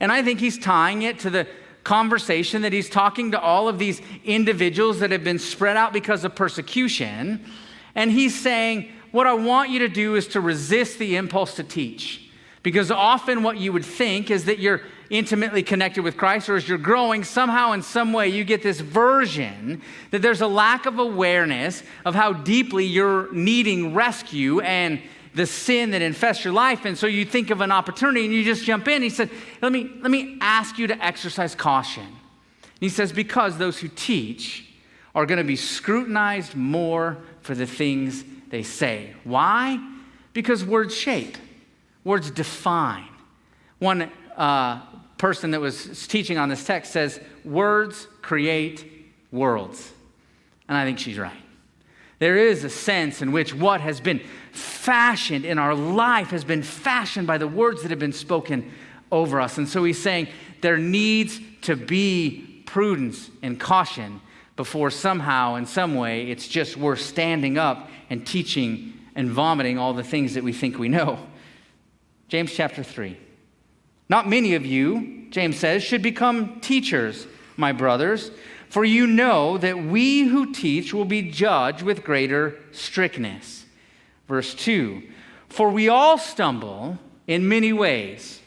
And 0.00 0.10
I 0.10 0.24
think 0.24 0.40
he's 0.40 0.58
tying 0.58 1.02
it 1.02 1.20
to 1.20 1.30
the 1.30 1.46
conversation 1.84 2.62
that 2.62 2.72
he's 2.72 2.90
talking 2.90 3.30
to 3.30 3.40
all 3.40 3.68
of 3.68 3.78
these 3.78 4.02
individuals 4.24 4.98
that 4.98 5.12
have 5.12 5.22
been 5.22 5.38
spread 5.38 5.76
out 5.76 5.92
because 5.92 6.24
of 6.24 6.34
persecution. 6.34 7.44
And 7.94 8.10
he's 8.10 8.36
saying, 8.36 8.90
What 9.12 9.28
I 9.28 9.34
want 9.34 9.70
you 9.70 9.78
to 9.78 9.88
do 9.88 10.16
is 10.16 10.26
to 10.28 10.40
resist 10.40 10.98
the 10.98 11.14
impulse 11.14 11.54
to 11.54 11.62
teach. 11.62 12.28
Because 12.64 12.90
often 12.90 13.44
what 13.44 13.56
you 13.56 13.72
would 13.72 13.84
think 13.84 14.32
is 14.32 14.46
that 14.46 14.58
you're 14.58 14.80
intimately 15.12 15.62
connected 15.62 16.02
with 16.02 16.16
Christ, 16.16 16.48
or 16.48 16.56
as 16.56 16.66
you're 16.66 16.78
growing, 16.78 17.22
somehow 17.22 17.72
in 17.72 17.82
some 17.82 18.14
way 18.14 18.28
you 18.28 18.44
get 18.44 18.62
this 18.62 18.80
version 18.80 19.82
that 20.10 20.22
there's 20.22 20.40
a 20.40 20.46
lack 20.46 20.86
of 20.86 20.98
awareness 20.98 21.82
of 22.06 22.14
how 22.14 22.32
deeply 22.32 22.86
you're 22.86 23.30
needing 23.30 23.92
rescue 23.94 24.60
and 24.60 25.00
the 25.34 25.46
sin 25.46 25.90
that 25.90 26.00
infests 26.00 26.44
your 26.44 26.54
life. 26.54 26.86
And 26.86 26.96
so 26.96 27.06
you 27.06 27.26
think 27.26 27.50
of 27.50 27.60
an 27.60 27.70
opportunity 27.70 28.24
and 28.24 28.32
you 28.32 28.42
just 28.42 28.64
jump 28.64 28.88
in. 28.88 29.02
He 29.02 29.10
said, 29.10 29.28
Let 29.60 29.70
me, 29.70 29.90
let 30.00 30.10
me 30.10 30.38
ask 30.40 30.78
you 30.78 30.86
to 30.86 31.04
exercise 31.04 31.54
caution. 31.54 32.06
he 32.80 32.88
says, 32.88 33.12
Because 33.12 33.58
those 33.58 33.78
who 33.78 33.88
teach 33.88 34.66
are 35.14 35.26
going 35.26 35.38
to 35.38 35.44
be 35.44 35.56
scrutinized 35.56 36.54
more 36.54 37.18
for 37.42 37.54
the 37.54 37.66
things 37.66 38.24
they 38.48 38.62
say. 38.62 39.12
Why? 39.24 39.78
Because 40.32 40.64
words 40.64 40.94
shape, 40.94 41.36
words 42.02 42.30
define. 42.30 43.08
One 43.78 44.10
uh, 44.36 44.80
person 45.22 45.52
that 45.52 45.60
was 45.60 46.08
teaching 46.08 46.36
on 46.36 46.48
this 46.48 46.64
text 46.64 46.90
says, 46.90 47.20
Words 47.44 48.08
create 48.22 48.84
worlds. 49.30 49.92
And 50.68 50.76
I 50.76 50.84
think 50.84 50.98
she's 50.98 51.16
right. 51.16 51.40
There 52.18 52.36
is 52.36 52.64
a 52.64 52.68
sense 52.68 53.22
in 53.22 53.30
which 53.30 53.54
what 53.54 53.80
has 53.80 54.00
been 54.00 54.20
fashioned 54.50 55.44
in 55.44 55.58
our 55.58 55.76
life 55.76 56.30
has 56.30 56.42
been 56.42 56.64
fashioned 56.64 57.28
by 57.28 57.38
the 57.38 57.46
words 57.46 57.82
that 57.82 57.92
have 57.92 58.00
been 58.00 58.12
spoken 58.12 58.72
over 59.12 59.40
us. 59.40 59.58
And 59.58 59.68
so 59.68 59.84
he's 59.84 60.02
saying 60.02 60.26
there 60.60 60.76
needs 60.76 61.38
to 61.62 61.76
be 61.76 62.64
prudence 62.66 63.30
and 63.42 63.60
caution 63.60 64.20
before 64.56 64.90
somehow, 64.90 65.54
in 65.54 65.66
some 65.66 65.94
way, 65.94 66.32
it's 66.32 66.48
just 66.48 66.76
we're 66.76 66.96
standing 66.96 67.58
up 67.58 67.88
and 68.10 68.26
teaching 68.26 68.92
and 69.14 69.30
vomiting 69.30 69.78
all 69.78 69.94
the 69.94 70.02
things 70.02 70.34
that 70.34 70.42
we 70.42 70.52
think 70.52 70.80
we 70.80 70.88
know. 70.88 71.20
James 72.26 72.52
chapter 72.52 72.82
3. 72.82 73.16
Not 74.08 74.28
many 74.28 74.54
of 74.54 74.66
you, 74.66 75.26
James 75.30 75.58
says, 75.58 75.82
should 75.82 76.02
become 76.02 76.60
teachers, 76.60 77.26
my 77.56 77.72
brothers, 77.72 78.30
for 78.68 78.84
you 78.84 79.06
know 79.06 79.58
that 79.58 79.82
we 79.82 80.22
who 80.22 80.52
teach 80.52 80.94
will 80.94 81.04
be 81.04 81.30
judged 81.30 81.82
with 81.82 82.04
greater 82.04 82.58
strictness. 82.72 83.66
Verse 84.28 84.54
2 84.54 85.02
For 85.48 85.70
we 85.70 85.88
all 85.88 86.18
stumble 86.18 86.98
in 87.26 87.48
many 87.48 87.72
ways. 87.72 88.40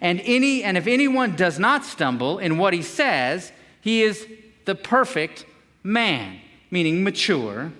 And 0.00 0.20
any 0.24 0.62
and 0.62 0.76
if 0.76 0.86
anyone 0.86 1.34
does 1.34 1.58
not 1.58 1.84
stumble 1.84 2.38
in 2.38 2.58
what 2.58 2.72
he 2.72 2.82
says, 2.82 3.52
he 3.80 4.02
is 4.02 4.26
the 4.64 4.74
perfect 4.74 5.46
man, 5.82 6.38
meaning 6.70 7.02
mature, 7.02 7.72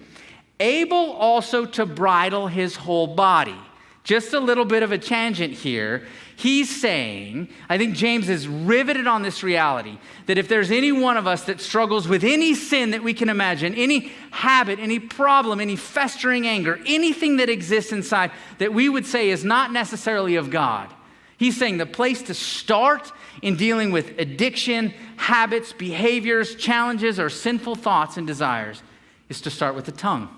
able 0.58 1.12
also 1.12 1.64
to 1.66 1.86
bridle 1.86 2.48
his 2.48 2.76
whole 2.76 3.06
body. 3.06 3.58
Just 4.04 4.32
a 4.32 4.40
little 4.40 4.64
bit 4.64 4.82
of 4.82 4.90
a 4.90 4.98
tangent 4.98 5.52
here. 5.52 6.06
He's 6.38 6.80
saying, 6.80 7.48
I 7.68 7.78
think 7.78 7.96
James 7.96 8.28
is 8.28 8.46
riveted 8.46 9.08
on 9.08 9.22
this 9.22 9.42
reality 9.42 9.98
that 10.26 10.38
if 10.38 10.46
there's 10.46 10.70
any 10.70 10.92
one 10.92 11.16
of 11.16 11.26
us 11.26 11.42
that 11.46 11.60
struggles 11.60 12.06
with 12.06 12.22
any 12.22 12.54
sin 12.54 12.92
that 12.92 13.02
we 13.02 13.12
can 13.12 13.28
imagine, 13.28 13.74
any 13.74 14.12
habit, 14.30 14.78
any 14.78 15.00
problem, 15.00 15.58
any 15.58 15.74
festering 15.74 16.46
anger, 16.46 16.78
anything 16.86 17.38
that 17.38 17.48
exists 17.48 17.90
inside 17.90 18.30
that 18.58 18.72
we 18.72 18.88
would 18.88 19.04
say 19.04 19.30
is 19.30 19.44
not 19.44 19.72
necessarily 19.72 20.36
of 20.36 20.48
God, 20.48 20.88
he's 21.38 21.56
saying 21.56 21.78
the 21.78 21.86
place 21.86 22.22
to 22.22 22.34
start 22.34 23.10
in 23.42 23.56
dealing 23.56 23.90
with 23.90 24.16
addiction, 24.20 24.94
habits, 25.16 25.72
behaviors, 25.72 26.54
challenges, 26.54 27.18
or 27.18 27.28
sinful 27.30 27.74
thoughts 27.74 28.16
and 28.16 28.28
desires 28.28 28.80
is 29.28 29.40
to 29.40 29.50
start 29.50 29.74
with 29.74 29.86
the 29.86 29.92
tongue. 29.92 30.28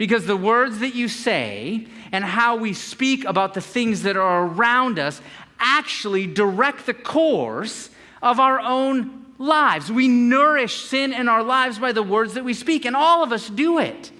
Because 0.00 0.24
the 0.24 0.34
words 0.34 0.78
that 0.78 0.94
you 0.94 1.08
say 1.08 1.86
and 2.10 2.24
how 2.24 2.56
we 2.56 2.72
speak 2.72 3.26
about 3.26 3.52
the 3.52 3.60
things 3.60 4.04
that 4.04 4.16
are 4.16 4.46
around 4.46 4.98
us 4.98 5.20
actually 5.58 6.26
direct 6.26 6.86
the 6.86 6.94
course 6.94 7.90
of 8.22 8.40
our 8.40 8.58
own 8.60 9.26
lives. 9.36 9.92
We 9.92 10.08
nourish 10.08 10.86
sin 10.86 11.12
in 11.12 11.28
our 11.28 11.42
lives 11.42 11.78
by 11.78 11.92
the 11.92 12.02
words 12.02 12.32
that 12.32 12.44
we 12.44 12.54
speak, 12.54 12.86
and 12.86 12.96
all 12.96 13.22
of 13.22 13.30
us 13.30 13.50
do 13.50 13.76
it. 13.76 14.10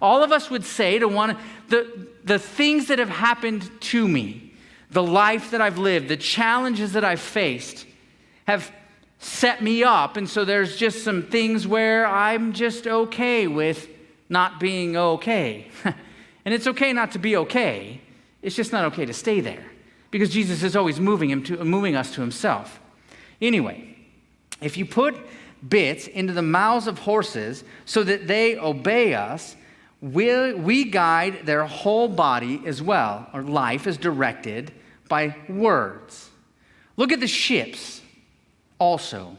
All 0.00 0.24
of 0.24 0.32
us 0.32 0.48
would 0.48 0.64
say 0.64 0.98
to 0.98 1.06
one, 1.06 1.36
the, 1.68 2.08
the 2.24 2.38
things 2.38 2.86
that 2.86 2.98
have 2.98 3.10
happened 3.10 3.70
to 3.82 4.08
me, 4.08 4.54
the 4.90 5.02
life 5.02 5.50
that 5.50 5.60
I've 5.60 5.76
lived, 5.76 6.08
the 6.08 6.16
challenges 6.16 6.94
that 6.94 7.04
I've 7.04 7.20
faced, 7.20 7.84
have 8.46 8.72
set 9.18 9.62
me 9.62 9.84
up. 9.84 10.16
And 10.16 10.26
so 10.26 10.46
there's 10.46 10.78
just 10.78 11.04
some 11.04 11.24
things 11.24 11.66
where 11.66 12.06
I'm 12.06 12.54
just 12.54 12.86
okay 12.86 13.46
with 13.46 13.90
not 14.28 14.60
being 14.60 14.96
okay. 14.96 15.70
and 15.84 16.54
it's 16.54 16.66
okay 16.66 16.92
not 16.92 17.12
to 17.12 17.18
be 17.18 17.36
okay, 17.36 18.00
it's 18.42 18.56
just 18.56 18.72
not 18.72 18.84
okay 18.86 19.06
to 19.06 19.12
stay 19.12 19.40
there 19.40 19.64
because 20.10 20.30
Jesus 20.30 20.62
is 20.62 20.76
always 20.76 21.00
moving, 21.00 21.30
him 21.30 21.42
to, 21.44 21.64
moving 21.64 21.94
us 21.94 22.12
to 22.14 22.20
himself. 22.20 22.80
Anyway, 23.40 23.96
if 24.60 24.76
you 24.76 24.84
put 24.84 25.16
bits 25.66 26.06
into 26.06 26.32
the 26.32 26.42
mouths 26.42 26.86
of 26.86 27.00
horses 27.00 27.64
so 27.84 28.02
that 28.04 28.26
they 28.26 28.56
obey 28.58 29.14
us, 29.14 29.56
we, 30.00 30.54
we 30.54 30.84
guide 30.84 31.44
their 31.44 31.64
whole 31.66 32.08
body 32.08 32.62
as 32.64 32.80
well. 32.80 33.28
Our 33.32 33.42
life 33.42 33.86
is 33.86 33.96
directed 33.96 34.72
by 35.08 35.34
words. 35.48 36.30
Look 36.96 37.12
at 37.12 37.20
the 37.20 37.26
ships 37.26 38.00
also. 38.78 39.36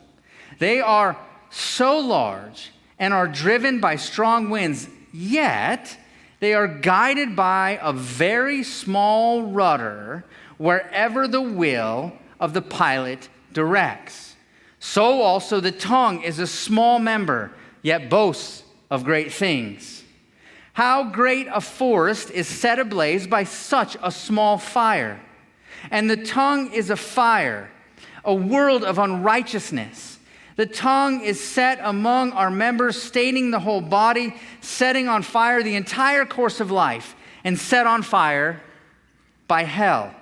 They 0.59 0.81
are 0.81 1.17
so 1.49 1.99
large 1.99 2.71
and 2.99 3.13
are 3.13 3.27
driven 3.27 3.79
by 3.79 3.95
strong 3.95 4.49
winds, 4.49 4.89
yet 5.13 5.97
they 6.39 6.53
are 6.53 6.67
guided 6.67 7.35
by 7.35 7.79
a 7.81 7.93
very 7.93 8.63
small 8.63 9.43
rudder 9.43 10.25
wherever 10.57 11.27
the 11.27 11.41
will 11.41 12.11
of 12.39 12.53
the 12.53 12.61
pilot 12.61 13.29
directs. 13.53 14.35
So 14.79 15.21
also 15.21 15.59
the 15.59 15.71
tongue 15.71 16.21
is 16.21 16.39
a 16.39 16.47
small 16.47 16.99
member, 16.99 17.51
yet 17.81 18.09
boasts 18.09 18.63
of 18.89 19.03
great 19.03 19.31
things. 19.31 20.03
How 20.73 21.03
great 21.03 21.47
a 21.53 21.61
forest 21.61 22.31
is 22.31 22.47
set 22.47 22.79
ablaze 22.79 23.27
by 23.27 23.43
such 23.43 23.97
a 24.01 24.11
small 24.11 24.57
fire! 24.57 25.19
And 25.91 26.09
the 26.09 26.17
tongue 26.17 26.71
is 26.73 26.89
a 26.89 26.95
fire, 26.95 27.71
a 28.23 28.33
world 28.33 28.83
of 28.83 28.97
unrighteousness. 28.97 30.18
The 30.59 30.65
tongue 30.65 31.21
is 31.21 31.41
set 31.41 31.79
among 31.81 32.33
our 32.33 32.51
members, 32.51 33.01
staining 33.01 33.49
the 33.49 33.61
whole 33.61 33.79
body, 33.79 34.35
setting 34.59 35.07
on 35.07 35.23
fire 35.23 35.63
the 35.63 35.77
entire 35.77 36.25
course 36.25 36.59
of 36.59 36.69
life, 36.69 37.15
and 37.45 37.57
set 37.57 37.87
on 37.87 38.03
fire 38.03 38.61
by 39.47 39.63
hell. 39.63 40.13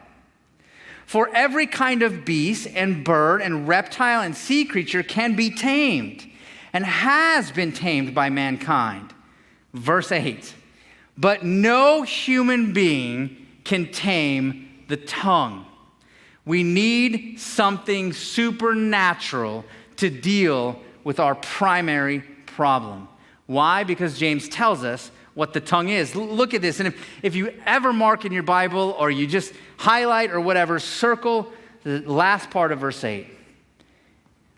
For 1.08 1.28
every 1.34 1.66
kind 1.66 2.04
of 2.04 2.24
beast 2.24 2.68
and 2.76 3.04
bird 3.04 3.42
and 3.42 3.68
reptile 3.68 4.22
and 4.22 4.36
sea 4.38 4.64
creature 4.64 5.02
can 5.02 5.36
be 5.36 5.50
tamed 5.50 6.30
and 6.72 6.86
has 6.86 7.52
been 7.52 7.72
tamed 7.72 8.14
by 8.14 8.30
mankind. 8.30 9.16
Verse 9.74 10.12
8 10.12 10.54
But 11.18 11.46
no 11.46 12.04
human 12.04 12.74
being 12.74 13.48
can 13.64 13.92
tame 13.92 14.70
the 14.88 14.98
tongue. 14.98 15.66
We 16.46 16.62
need 16.62 17.40
something 17.40 18.14
supernatural 18.14 19.66
to 19.98 20.10
deal 20.10 20.80
with 21.04 21.20
our 21.20 21.36
primary 21.36 22.20
problem. 22.46 23.08
Why? 23.46 23.84
Because 23.84 24.18
James 24.18 24.50
tells 24.50 24.84
us 24.84 25.12
what 25.34 25.54
the 25.54 25.62
tongue 25.62 25.90
is. 25.90 26.16
look 26.16 26.54
at 26.54 26.62
this. 26.62 26.80
And 26.80 26.88
if, 26.88 27.08
if 27.22 27.36
you 27.36 27.54
ever 27.66 27.94
mark 27.94 28.26
in 28.26 28.32
your 28.32 28.44
Bible 28.44 28.96
or 28.98 29.12
you 29.12 29.28
just 29.28 29.54
highlight 29.78 30.32
or 30.32 30.42
whatever, 30.42 30.80
circle 30.80 31.52
the 31.84 32.00
last 32.00 32.50
part 32.50 32.72
of 32.72 32.80
verse 32.80 33.04
8. 33.04 33.28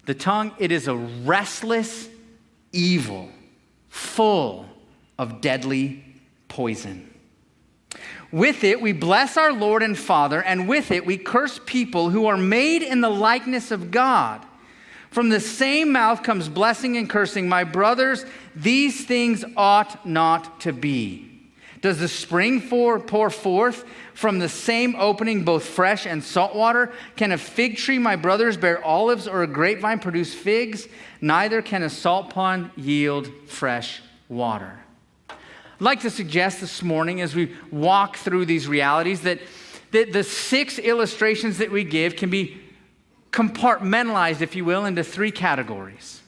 The 0.06 0.14
tongue, 0.16 0.54
it 0.58 0.72
is 0.72 0.88
a 0.88 0.96
restless 0.96 2.10
evil, 2.72 3.30
full 3.90 4.66
of 5.18 5.42
deadly 5.42 6.04
poison. 6.48 7.14
With 8.32 8.64
it, 8.64 8.82
we 8.82 8.94
bless 8.94 9.38
our 9.38 9.52
Lord 9.52 9.84
and 9.84 9.98
Father, 9.98 10.42
and 10.42 10.68
with 10.68 10.92
it, 10.92 11.06
we 11.06 11.18
curse 11.18 11.60
people 11.66 12.10
who 12.10 12.28
are 12.28 12.38
made 12.38 12.84
in 12.84 13.02
the 13.02 13.10
likeness 13.10 13.72
of 13.72 13.92
God. 13.92 14.46
From 15.12 15.30
the 15.30 15.40
same 15.40 15.92
mouth 15.92 16.24
comes 16.24 16.50
blessing 16.50 16.98
and 16.98 17.10
cursing. 17.10 17.50
My 17.50 17.64
brothers, 17.64 18.26
these 18.56 19.06
things 19.06 19.44
ought 19.58 20.06
not 20.06 20.62
to 20.62 20.74
be. 20.74 21.26
Does 21.82 22.00
the 22.00 22.10
spring 22.10 22.62
pour, 22.62 23.30
forth 23.30 23.86
from 24.14 24.40
the 24.40 24.50
same 24.50 24.96
opening 24.98 25.46
both 25.46 25.64
fresh 25.64 26.06
and 26.06 26.22
salt 26.22 26.54
water? 26.54 26.92
Can 27.16 27.32
a 27.32 27.38
fig 27.38 27.78
tree, 27.78 27.98
my 27.98 28.18
brothers, 28.18 28.58
bear 28.58 28.84
olives, 28.84 29.28
or 29.28 29.44
a 29.44 29.48
grapevine 29.48 30.00
produce 30.00 30.34
figs? 30.34 30.88
Neither 31.22 31.62
can 31.62 31.84
a 31.84 31.90
salt 31.90 32.32
pond 32.32 32.72
yield 32.76 33.32
fresh 33.48 34.02
water. 34.28 34.78
I'd 35.30 35.38
like 35.80 36.02
to 36.02 36.10
suggest 36.10 36.60
this 36.60 36.84
morning 36.84 37.22
as 37.22 37.34
we 37.34 37.56
walk 37.72 38.18
through 38.18 38.46
these 38.46 38.68
realities 38.68 39.22
that, 39.22 39.40
that 39.92 40.12
the 40.12 40.24
six 40.24 40.78
illustrations 40.80 41.60
that 41.60 41.72
we 41.72 41.86
give 41.86 42.18
can 42.18 42.30
be 42.30 42.62
compartmentalized, 43.32 44.42
if 44.42 44.56
you 44.56 44.66
will, 44.66 44.86
into 44.86 45.04
three 45.04 45.32
categories. 45.32 46.22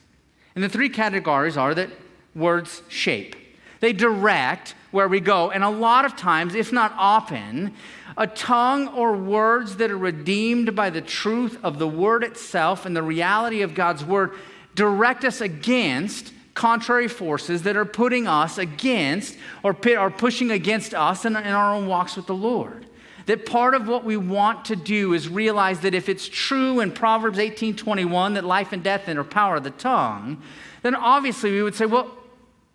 And 0.55 0.63
the 0.63 0.69
three 0.69 0.89
categories 0.89 1.57
are 1.57 1.73
that 1.73 1.89
words 2.35 2.81
shape, 2.87 3.35
they 3.79 3.93
direct 3.93 4.75
where 4.91 5.07
we 5.07 5.19
go. 5.19 5.51
And 5.51 5.63
a 5.63 5.69
lot 5.69 6.05
of 6.05 6.15
times, 6.15 6.53
if 6.53 6.71
not 6.71 6.93
often, 6.97 7.73
a 8.17 8.27
tongue 8.27 8.89
or 8.89 9.15
words 9.15 9.77
that 9.77 9.89
are 9.89 9.97
redeemed 9.97 10.75
by 10.75 10.89
the 10.89 11.01
truth 11.01 11.57
of 11.63 11.79
the 11.79 11.87
word 11.87 12.23
itself 12.23 12.85
and 12.85 12.95
the 12.95 13.01
reality 13.01 13.61
of 13.61 13.73
God's 13.73 14.03
word 14.03 14.31
direct 14.75 15.23
us 15.23 15.41
against 15.41 16.33
contrary 16.53 17.07
forces 17.07 17.63
that 17.63 17.77
are 17.77 17.85
putting 17.85 18.27
us 18.27 18.57
against 18.57 19.37
or 19.63 19.75
are 19.97 20.11
pushing 20.11 20.51
against 20.51 20.93
us 20.93 21.25
in, 21.25 21.35
our 21.35 21.73
own 21.73 21.87
walks 21.87 22.15
with 22.15 22.27
the 22.27 22.35
Lord. 22.35 22.85
That 23.25 23.45
part 23.45 23.75
of 23.75 23.87
what 23.87 24.03
we 24.03 24.17
want 24.17 24.65
to 24.65 24.75
do 24.75 25.13
is 25.13 25.29
realize 25.29 25.81
that 25.81 25.93
if 25.93 26.09
it's 26.09 26.27
true 26.27 26.79
in 26.79 26.91
Proverbs 26.91 27.37
18:21 27.37 28.33
that 28.33 28.43
life 28.43 28.71
and 28.73 28.83
death 28.83 29.07
are 29.07 29.23
power 29.23 29.57
of 29.57 29.63
the 29.63 29.71
tongue, 29.71 30.41
then 30.81 30.95
obviously 30.95 31.51
we 31.51 31.63
would 31.63 31.75
say, 31.75 31.85
well, 31.85 32.09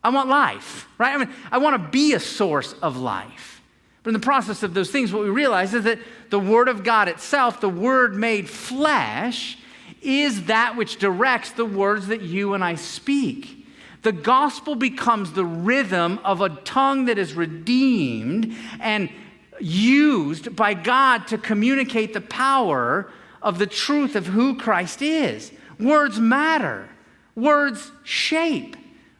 I 0.04 0.10
want 0.10 0.28
life, 0.28 0.88
right? 0.98 1.14
I 1.14 1.18
mean, 1.18 1.30
I 1.50 1.58
want 1.58 1.82
to 1.82 1.88
be 1.90 2.12
a 2.12 2.20
source 2.20 2.74
of 2.74 2.96
life. 2.96 3.60
But 4.04 4.10
in 4.10 4.20
the 4.20 4.24
process 4.24 4.62
of 4.62 4.72
those 4.72 4.92
things, 4.92 5.12
what 5.12 5.24
we 5.24 5.30
realize 5.30 5.74
is 5.74 5.82
that 5.82 5.98
the 6.30 6.38
Word 6.38 6.68
of 6.68 6.84
God 6.84 7.08
itself, 7.08 7.60
the 7.60 7.68
Word 7.68 8.14
made 8.14 8.48
flesh, 8.48 9.58
is 10.00 10.44
that 10.44 10.76
which 10.76 10.98
directs 10.98 11.50
the 11.50 11.64
words 11.64 12.06
that 12.06 12.22
you 12.22 12.54
and 12.54 12.62
I 12.62 12.76
speak. 12.76 13.66
The 14.02 14.12
gospel 14.12 14.76
becomes 14.76 15.32
the 15.32 15.44
rhythm 15.44 16.20
of 16.22 16.40
a 16.40 16.50
tongue 16.50 17.06
that 17.06 17.18
is 17.18 17.34
redeemed 17.34 18.54
and 18.78 19.10
used 19.60 20.54
by 20.56 20.74
God 20.74 21.26
to 21.28 21.38
communicate 21.38 22.12
the 22.12 22.20
power 22.20 23.10
of 23.42 23.58
the 23.58 23.66
truth 23.66 24.16
of 24.16 24.26
who 24.26 24.56
Christ 24.56 25.02
is. 25.02 25.52
Words 25.78 26.18
matter, 26.18 26.88
words 27.34 27.90
shape, 28.02 28.76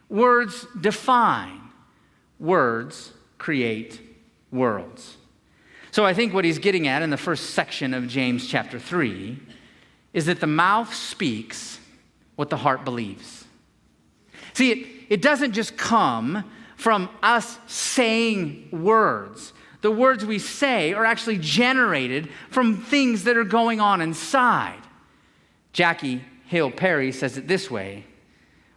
words 0.09 0.65
define, 0.79 1.61
words 2.39 3.13
create 3.37 4.01
worlds. 4.51 5.17
So 5.91 6.05
I 6.05 6.13
think 6.13 6.33
what 6.33 6.45
he's 6.45 6.59
getting 6.59 6.87
at 6.87 7.01
in 7.01 7.09
the 7.09 7.17
first 7.17 7.51
section 7.51 7.93
of 7.93 8.07
James 8.07 8.47
chapter 8.47 8.79
3 8.79 9.39
is 10.13 10.25
that 10.25 10.39
the 10.39 10.47
mouth 10.47 10.93
speaks 10.93 11.79
what 12.35 12.49
the 12.49 12.57
heart 12.57 12.85
believes. 12.85 13.45
See, 14.53 14.71
it, 14.71 14.87
it 15.09 15.21
doesn't 15.21 15.53
just 15.53 15.77
come 15.77 16.43
from 16.75 17.09
us 17.21 17.57
saying 17.67 18.69
words. 18.71 19.53
The 19.87 19.91
words 19.91 20.25
we 20.25 20.37
say 20.37 20.91
are 20.91 21.05
actually 21.05 21.37
generated 21.37 22.27
from 22.49 22.75
things 22.75 23.23
that 23.23 23.37
are 23.37 23.45
going 23.45 23.79
on 23.79 24.01
inside. 24.01 24.81
Jackie 25.71 26.25
Hill 26.47 26.71
Perry 26.71 27.13
says 27.13 27.37
it 27.37 27.47
this 27.47 27.71
way 27.71 28.03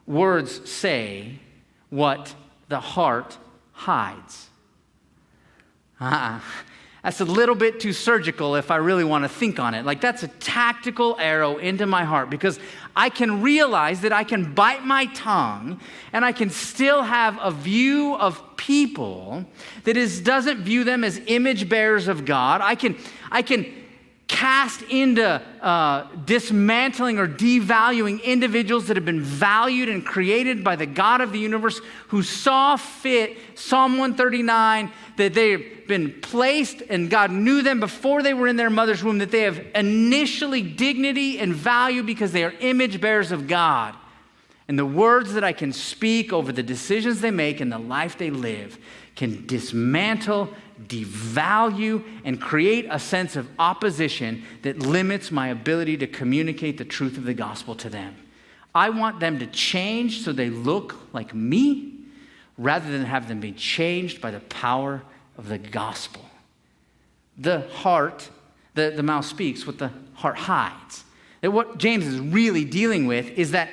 Words 0.07 0.71
say 0.71 1.41
what 1.89 2.33
the 2.69 2.79
heart 2.79 3.39
hides. 3.73 4.51
Uh-uh. 6.01 6.39
That's 7.03 7.21
a 7.21 7.25
little 7.25 7.55
bit 7.55 7.81
too 7.81 7.95
surgical 7.95 8.57
if 8.57 8.71
I 8.71 8.77
really 8.77 9.05
want 9.05 9.25
to 9.25 9.29
think 9.29 9.59
on 9.59 9.75
it. 9.75 9.87
Like, 9.87 10.01
that's 10.01 10.23
a 10.23 10.29
tactical 10.29 11.17
arrow 11.19 11.57
into 11.57 11.87
my 11.87 12.05
heart 12.05 12.29
because 12.29 12.61
I 12.95 13.09
can 13.09 13.41
realize 13.41 14.03
that 14.03 14.13
I 14.13 14.23
can 14.23 14.53
bite 14.53 14.85
my 14.85 15.07
tongue 15.07 15.81
and 16.13 16.25
I 16.25 16.33
can 16.33 16.51
still 16.51 17.03
have 17.03 17.39
a 17.41 17.51
view 17.51 18.17
of 18.17 18.43
people 18.57 19.47
that 19.85 19.97
is, 19.97 20.21
doesn't 20.21 20.59
view 20.59 20.85
them 20.85 21.03
as 21.03 21.21
image 21.27 21.69
bearers 21.69 22.07
of 22.07 22.27
God. 22.27 22.61
I 22.61 22.75
can, 22.75 22.97
I 23.31 23.41
can 23.41 23.65
cast 24.31 24.83
into 24.83 25.43
uh, 25.61 26.07
dismantling 26.25 27.19
or 27.19 27.27
devaluing 27.27 28.23
individuals 28.23 28.87
that 28.87 28.97
have 28.97 29.05
been 29.05 29.21
valued 29.21 29.89
and 29.89 30.07
created 30.07 30.63
by 30.63 30.77
the 30.77 30.87
God 30.87 31.21
of 31.21 31.33
the 31.33 31.39
universe 31.41 31.81
who 32.09 32.23
saw 32.23 32.77
fit, 32.77 33.37
Psalm 33.57 33.99
139, 33.99 34.93
that 35.17 35.35
they've 35.35 35.85
been 35.89 36.21
placed 36.21 36.81
and 36.81 37.11
God 37.11 37.33
knew 37.33 37.61
them 37.61 37.81
before 37.81 38.23
they 38.23 38.33
were 38.33 38.47
in 38.47 38.55
their 38.55 38.71
mother's 38.71 39.03
womb, 39.03 39.19
that 39.19 39.33
they 39.33 39.43
have 39.43 39.61
initially 39.75 40.63
dignity 40.63 41.41
and 41.41 41.53
value 41.53 42.05
because 42.05 42.31
they 42.31 42.45
are 42.45 42.55
image 42.61 43.01
bearers 43.01 43.33
of 43.33 43.49
God. 43.49 43.97
And 44.69 44.79
the 44.79 44.87
words 44.87 45.33
that 45.33 45.43
I 45.43 45.53
can 45.53 45.73
speak 45.73 46.33
over 46.33 46.53
the 46.53 46.63
decisions 46.63 47.21
they 47.21 47.33
make 47.33 47.61
and 47.61 47.73
the 47.73 47.79
life 47.79 48.17
they 48.17 48.31
live 48.31 48.79
can 49.17 49.45
dismantle 49.47 50.51
devalue 50.87 52.05
and 52.25 52.41
create 52.41 52.87
a 52.91 52.99
sense 52.99 53.37
of 53.37 53.49
opposition 53.59 54.43
that 54.63 54.79
limits 54.79 55.31
my 55.31 55.49
ability 55.49 55.97
to 55.99 56.07
communicate 56.07 56.79
the 56.79 56.85
truth 56.85 57.17
of 57.17 57.25
the 57.25 57.35
gospel 57.35 57.75
to 57.77 57.89
them. 57.89 58.17
I 58.75 58.91
want 58.91 59.21
them 59.21 59.39
to 59.41 59.47
change 59.47 60.23
so 60.23 60.33
they 60.33 60.51
look 60.51 60.97
like 61.13 61.35
me 61.35 61.95
rather 62.57 62.91
than 62.91 63.05
have 63.05 63.29
them 63.29 63.41
be 63.41 63.53
changed 63.53 64.21
by 64.21 64.31
the 64.31 64.41
power 64.41 65.03
of 65.37 65.49
the 65.49 65.59
gospel. 65.59 66.25
The 67.39 67.61
heart, 67.69 68.29
the, 68.75 68.93
the 68.95 69.03
mouth 69.03 69.25
speaks 69.25 69.67
what 69.67 69.79
the 69.79 69.91
heart 70.15 70.37
hides. 70.37 71.05
That 71.41 71.53
what 71.53 71.79
James 71.79 72.07
is 72.07 72.21
really 72.21 72.65
dealing 72.65 73.07
with 73.07 73.31
is 73.31 73.53
that 73.53 73.71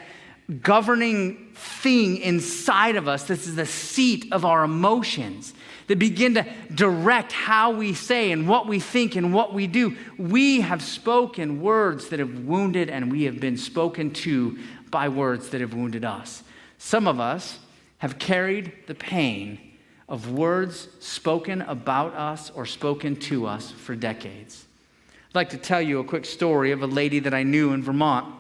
governing 0.62 1.52
thing 1.54 2.18
inside 2.18 2.96
of 2.96 3.08
us. 3.08 3.24
This 3.24 3.48
is 3.48 3.56
the 3.56 3.66
seat 3.66 4.28
of 4.32 4.46
our 4.46 4.64
emotions 4.64 5.54
that 5.88 6.00
begin 6.00 6.36
to 6.36 6.46
direct 6.74 7.32
how 7.32 7.72
we 7.72 7.94
say 7.94 8.32
and 8.32 8.48
what 8.48 8.68
we 8.68 8.80
think 8.80 9.16
and 9.16 9.34
what 9.34 9.54
we 9.54 9.68
do. 9.68 9.96
We 10.18 10.62
have 10.62 10.82
spoken 10.82 11.62
words 11.62 12.10
that 12.10 12.20
have 12.20 12.46
wounded, 12.46 12.90
and 12.90 13.12
we 13.12 13.24
have 13.24 13.40
been 13.40 13.58
spoken 13.58 14.12
to 14.12 14.58
by 14.90 15.10
words 15.10 15.50
that 15.50 15.62
have 15.62 15.74
wounded 15.74 16.06
us. 16.06 16.44
Some 16.78 17.08
of 17.08 17.20
us 17.20 17.60
have 18.00 18.20
carried 18.20 18.74
the 18.88 18.96
pain 18.96 19.60
of 20.08 20.32
words 20.32 20.88
spoken 21.00 21.62
about 21.64 22.14
us 22.14 22.52
or 22.52 22.66
spoken 22.66 23.16
to 23.16 23.46
us 23.46 23.72
for 23.72 23.96
decades. 23.96 24.66
I'd 25.30 25.36
like 25.36 25.50
to 25.50 25.58
tell 25.58 25.82
you 25.82 26.00
a 26.00 26.04
quick 26.04 26.26
story 26.26 26.72
of 26.72 26.82
a 26.82 26.88
lady 26.88 27.20
that 27.20 27.34
I 27.34 27.44
knew 27.44 27.74
in 27.74 27.84
Vermont. 27.84 28.34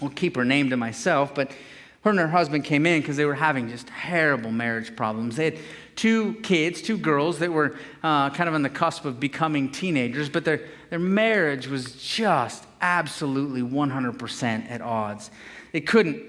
I'll 0.00 0.08
keep 0.10 0.36
her 0.36 0.44
name 0.44 0.70
to 0.70 0.76
myself, 0.76 1.34
but 1.34 1.50
her 2.02 2.10
and 2.10 2.18
her 2.18 2.28
husband 2.28 2.64
came 2.64 2.86
in 2.86 3.00
because 3.00 3.16
they 3.16 3.26
were 3.26 3.34
having 3.34 3.68
just 3.68 3.86
terrible 3.86 4.50
marriage 4.50 4.96
problems. 4.96 5.36
They 5.36 5.44
had 5.46 5.58
two 5.96 6.34
kids, 6.42 6.80
two 6.80 6.96
girls 6.96 7.38
that 7.40 7.52
were 7.52 7.76
uh, 8.02 8.30
kind 8.30 8.48
of 8.48 8.54
on 8.54 8.62
the 8.62 8.70
cusp 8.70 9.04
of 9.04 9.20
becoming 9.20 9.70
teenagers, 9.70 10.30
but 10.30 10.44
their, 10.44 10.62
their 10.88 10.98
marriage 10.98 11.66
was 11.66 11.92
just 11.96 12.64
absolutely 12.80 13.60
100% 13.60 14.70
at 14.70 14.80
odds. 14.80 15.30
They 15.72 15.82
couldn't 15.82 16.22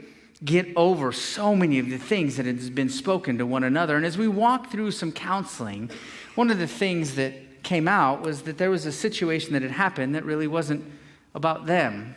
get 0.44 0.68
over 0.76 1.12
so 1.12 1.56
many 1.56 1.80
of 1.80 1.90
the 1.90 1.98
things 1.98 2.36
that 2.38 2.46
had 2.46 2.76
been 2.76 2.90
spoken 2.90 3.38
to 3.38 3.46
one 3.46 3.64
another. 3.64 3.96
And 3.96 4.06
as 4.06 4.18
we 4.18 4.28
walked 4.28 4.72
through 4.72 4.92
some 4.92 5.12
counseling, 5.12 5.90
one 6.36 6.50
of 6.50 6.58
the 6.58 6.68
things 6.68 7.16
that 7.16 7.34
came 7.64 7.88
out 7.88 8.22
was 8.22 8.42
that 8.42 8.58
there 8.58 8.72
was 8.72 8.86
a 8.86 8.92
situation 8.92 9.54
that 9.54 9.62
had 9.62 9.72
happened 9.72 10.16
that 10.16 10.26
really 10.26 10.48
wasn't 10.48 10.84
about 11.36 11.66
them. 11.66 12.16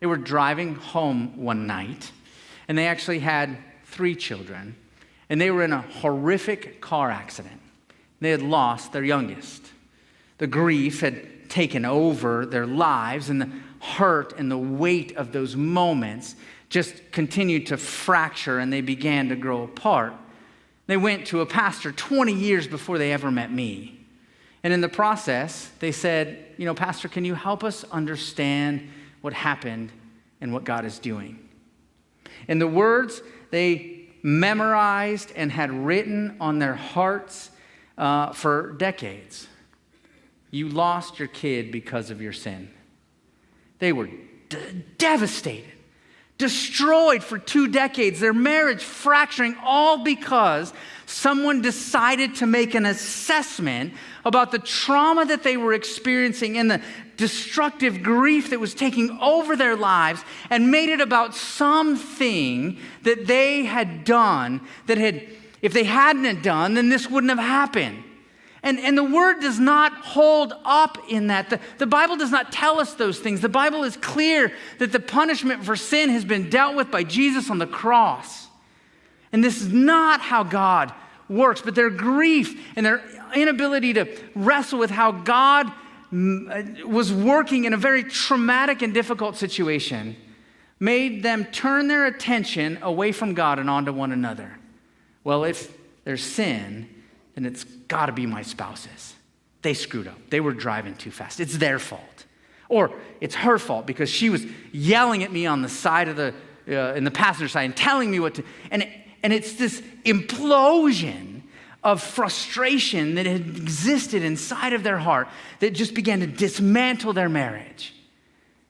They 0.00 0.06
were 0.06 0.16
driving 0.16 0.74
home 0.74 1.36
one 1.42 1.66
night, 1.66 2.12
and 2.68 2.76
they 2.76 2.86
actually 2.86 3.20
had 3.20 3.56
three 3.84 4.14
children, 4.14 4.76
and 5.28 5.40
they 5.40 5.50
were 5.50 5.62
in 5.62 5.72
a 5.72 5.80
horrific 5.80 6.80
car 6.80 7.10
accident. 7.10 7.60
They 8.20 8.30
had 8.30 8.42
lost 8.42 8.92
their 8.92 9.04
youngest. 9.04 9.62
The 10.38 10.46
grief 10.46 11.00
had 11.00 11.48
taken 11.48 11.84
over 11.84 12.44
their 12.44 12.66
lives, 12.66 13.30
and 13.30 13.40
the 13.40 13.50
hurt 13.80 14.38
and 14.38 14.50
the 14.50 14.58
weight 14.58 15.16
of 15.16 15.32
those 15.32 15.56
moments 15.56 16.34
just 16.68 17.12
continued 17.12 17.66
to 17.68 17.76
fracture 17.76 18.58
and 18.58 18.72
they 18.72 18.80
began 18.80 19.28
to 19.28 19.36
grow 19.36 19.62
apart. 19.62 20.12
They 20.86 20.96
went 20.96 21.26
to 21.28 21.40
a 21.40 21.46
pastor 21.46 21.92
20 21.92 22.32
years 22.32 22.66
before 22.66 22.98
they 22.98 23.12
ever 23.12 23.30
met 23.30 23.52
me. 23.52 24.00
And 24.62 24.72
in 24.72 24.80
the 24.80 24.88
process, 24.88 25.70
they 25.78 25.92
said, 25.92 26.44
You 26.56 26.64
know, 26.64 26.74
Pastor, 26.74 27.08
can 27.08 27.24
you 27.24 27.34
help 27.34 27.62
us 27.62 27.84
understand 27.84 28.88
what 29.20 29.32
happened 29.32 29.92
and 30.40 30.52
what 30.52 30.64
God 30.64 30.84
is 30.84 30.98
doing? 30.98 31.48
And 32.48 32.60
the 32.60 32.66
words 32.66 33.22
they 33.50 34.08
memorized 34.22 35.32
and 35.36 35.52
had 35.52 35.70
written 35.70 36.36
on 36.40 36.58
their 36.58 36.74
hearts 36.74 37.50
uh, 37.96 38.32
for 38.32 38.72
decades. 38.72 39.46
You 40.50 40.68
lost 40.68 41.18
your 41.18 41.28
kid 41.28 41.70
because 41.70 42.10
of 42.10 42.20
your 42.20 42.32
sin. 42.32 42.70
They 43.78 43.92
were 43.92 44.08
d- 44.48 44.84
devastated 44.98 45.76
destroyed 46.38 47.22
for 47.22 47.38
two 47.38 47.68
decades, 47.68 48.20
their 48.20 48.34
marriage 48.34 48.82
fracturing, 48.82 49.56
all 49.62 50.04
because 50.04 50.72
someone 51.06 51.62
decided 51.62 52.34
to 52.36 52.46
make 52.46 52.74
an 52.74 52.84
assessment 52.84 53.94
about 54.24 54.50
the 54.50 54.58
trauma 54.58 55.24
that 55.24 55.42
they 55.42 55.56
were 55.56 55.72
experiencing 55.72 56.58
and 56.58 56.70
the 56.70 56.80
destructive 57.16 58.02
grief 58.02 58.50
that 58.50 58.60
was 58.60 58.74
taking 58.74 59.10
over 59.20 59.56
their 59.56 59.76
lives 59.76 60.22
and 60.50 60.70
made 60.70 60.88
it 60.88 61.00
about 61.00 61.34
something 61.34 62.78
that 63.02 63.26
they 63.26 63.64
had 63.64 64.04
done 64.04 64.60
that 64.86 64.98
had, 64.98 65.26
if 65.62 65.72
they 65.72 65.84
hadn't 65.84 66.42
done, 66.42 66.74
then 66.74 66.88
this 66.88 67.10
wouldn't 67.10 67.30
have 67.30 67.38
happened. 67.38 68.02
And, 68.62 68.80
and 68.80 68.98
the 68.98 69.04
word 69.04 69.40
does 69.40 69.60
not 69.60 69.92
hold 69.92 70.52
up 70.64 70.98
in 71.08 71.28
that. 71.28 71.50
The, 71.50 71.60
the 71.78 71.86
Bible 71.86 72.16
does 72.16 72.32
not 72.32 72.50
tell 72.50 72.80
us 72.80 72.94
those 72.94 73.20
things. 73.20 73.40
The 73.40 73.48
Bible 73.48 73.84
is 73.84 73.96
clear 73.96 74.52
that 74.78 74.90
the 74.90 74.98
punishment 74.98 75.64
for 75.64 75.76
sin 75.76 76.10
has 76.10 76.24
been 76.24 76.50
dealt 76.50 76.74
with 76.74 76.90
by 76.90 77.04
Jesus 77.04 77.48
on 77.48 77.58
the 77.58 77.66
cross. 77.66 78.48
And 79.32 79.44
this 79.44 79.60
is 79.60 79.72
not 79.72 80.20
how 80.20 80.42
God 80.42 80.92
works, 81.28 81.60
but 81.60 81.74
their 81.74 81.90
grief 81.90 82.60
and 82.76 82.84
their 82.84 83.02
inability 83.34 83.92
to 83.94 84.08
wrestle 84.34 84.78
with 84.78 84.90
how 84.90 85.12
God 85.12 85.70
was 86.12 87.12
working 87.12 87.64
in 87.64 87.72
a 87.72 87.76
very 87.76 88.04
traumatic 88.04 88.82
and 88.82 88.94
difficult 88.94 89.36
situation 89.36 90.16
made 90.78 91.22
them 91.22 91.44
turn 91.46 91.88
their 91.88 92.06
attention 92.06 92.78
away 92.82 93.12
from 93.12 93.34
God 93.34 93.58
and 93.58 93.70
onto 93.70 93.92
one 93.92 94.12
another. 94.12 94.58
Well, 95.24 95.44
if 95.44 95.76
there's 96.04 96.22
sin, 96.22 96.88
then 97.34 97.46
it's 97.46 97.64
got 97.64 98.06
to 98.06 98.12
be 98.12 98.26
my 98.26 98.42
spouse's. 98.42 99.14
They 99.62 99.74
screwed 99.74 100.06
up. 100.06 100.18
They 100.30 100.40
were 100.40 100.52
driving 100.52 100.94
too 100.94 101.10
fast. 101.10 101.40
It's 101.40 101.58
their 101.58 101.78
fault. 101.78 102.24
Or 102.68 102.92
it's 103.20 103.34
her 103.36 103.58
fault 103.58 103.86
because 103.86 104.10
she 104.10 104.30
was 104.30 104.44
yelling 104.72 105.22
at 105.22 105.32
me 105.32 105.46
on 105.46 105.62
the 105.62 105.68
side 105.68 106.08
of 106.08 106.16
the, 106.16 106.34
uh, 106.68 106.94
in 106.94 107.04
the 107.04 107.10
passenger 107.10 107.48
side 107.48 107.64
and 107.64 107.76
telling 107.76 108.10
me 108.10 108.20
what 108.20 108.34
to, 108.34 108.44
and, 108.70 108.86
and 109.22 109.32
it's 109.32 109.54
this 109.54 109.80
implosion 110.04 111.35
of 111.86 112.02
frustration 112.02 113.14
that 113.14 113.26
had 113.26 113.42
existed 113.42 114.24
inside 114.24 114.72
of 114.72 114.82
their 114.82 114.98
heart 114.98 115.28
that 115.60 115.70
just 115.70 115.94
began 115.94 116.18
to 116.18 116.26
dismantle 116.26 117.12
their 117.12 117.28
marriage. 117.28 117.94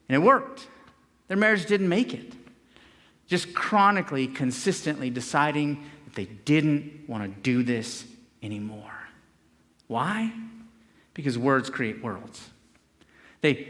And 0.07 0.15
it 0.15 0.19
worked. 0.19 0.67
Their 1.29 1.39
marriage 1.39 1.65
didn't 1.65 1.89
make 1.89 2.13
it. 2.13 2.35
Just 3.27 3.55
chronically, 3.55 4.27
consistently 4.27 5.09
deciding 5.09 5.83
that 6.05 6.15
they 6.15 6.27
didn't 6.27 7.09
want 7.09 7.25
to 7.25 7.41
do 7.41 7.63
this 7.63 8.05
anymore. 8.43 8.93
Why? 9.87 10.31
Because 11.15 11.39
words 11.39 11.71
create 11.71 12.05
worlds. 12.05 12.51
They 13.41 13.67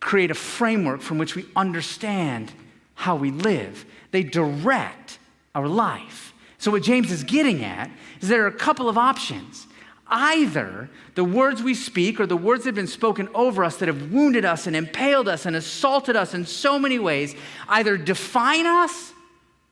create 0.00 0.32
a 0.32 0.34
framework 0.34 1.02
from 1.02 1.18
which 1.18 1.36
we 1.36 1.46
understand 1.54 2.52
how 2.96 3.14
we 3.14 3.30
live, 3.30 3.84
they 4.10 4.24
direct 4.24 5.20
our 5.54 5.68
life. 5.68 6.34
So, 6.58 6.72
what 6.72 6.82
James 6.82 7.12
is 7.12 7.22
getting 7.24 7.64
at 7.64 7.90
is 8.20 8.28
there 8.28 8.44
are 8.44 8.48
a 8.48 8.52
couple 8.52 8.88
of 8.88 8.98
options. 8.98 9.66
Either 10.08 10.88
the 11.14 11.24
words 11.24 11.62
we 11.62 11.74
speak 11.74 12.18
or 12.18 12.26
the 12.26 12.36
words 12.36 12.64
that 12.64 12.68
have 12.68 12.74
been 12.74 12.86
spoken 12.86 13.28
over 13.34 13.62
us 13.62 13.76
that 13.76 13.88
have 13.88 14.10
wounded 14.10 14.44
us 14.44 14.66
and 14.66 14.74
impaled 14.74 15.28
us 15.28 15.44
and 15.44 15.54
assaulted 15.54 16.16
us 16.16 16.32
in 16.32 16.46
so 16.46 16.78
many 16.78 16.98
ways 16.98 17.36
either 17.68 17.96
define 17.96 18.66
us 18.66 19.12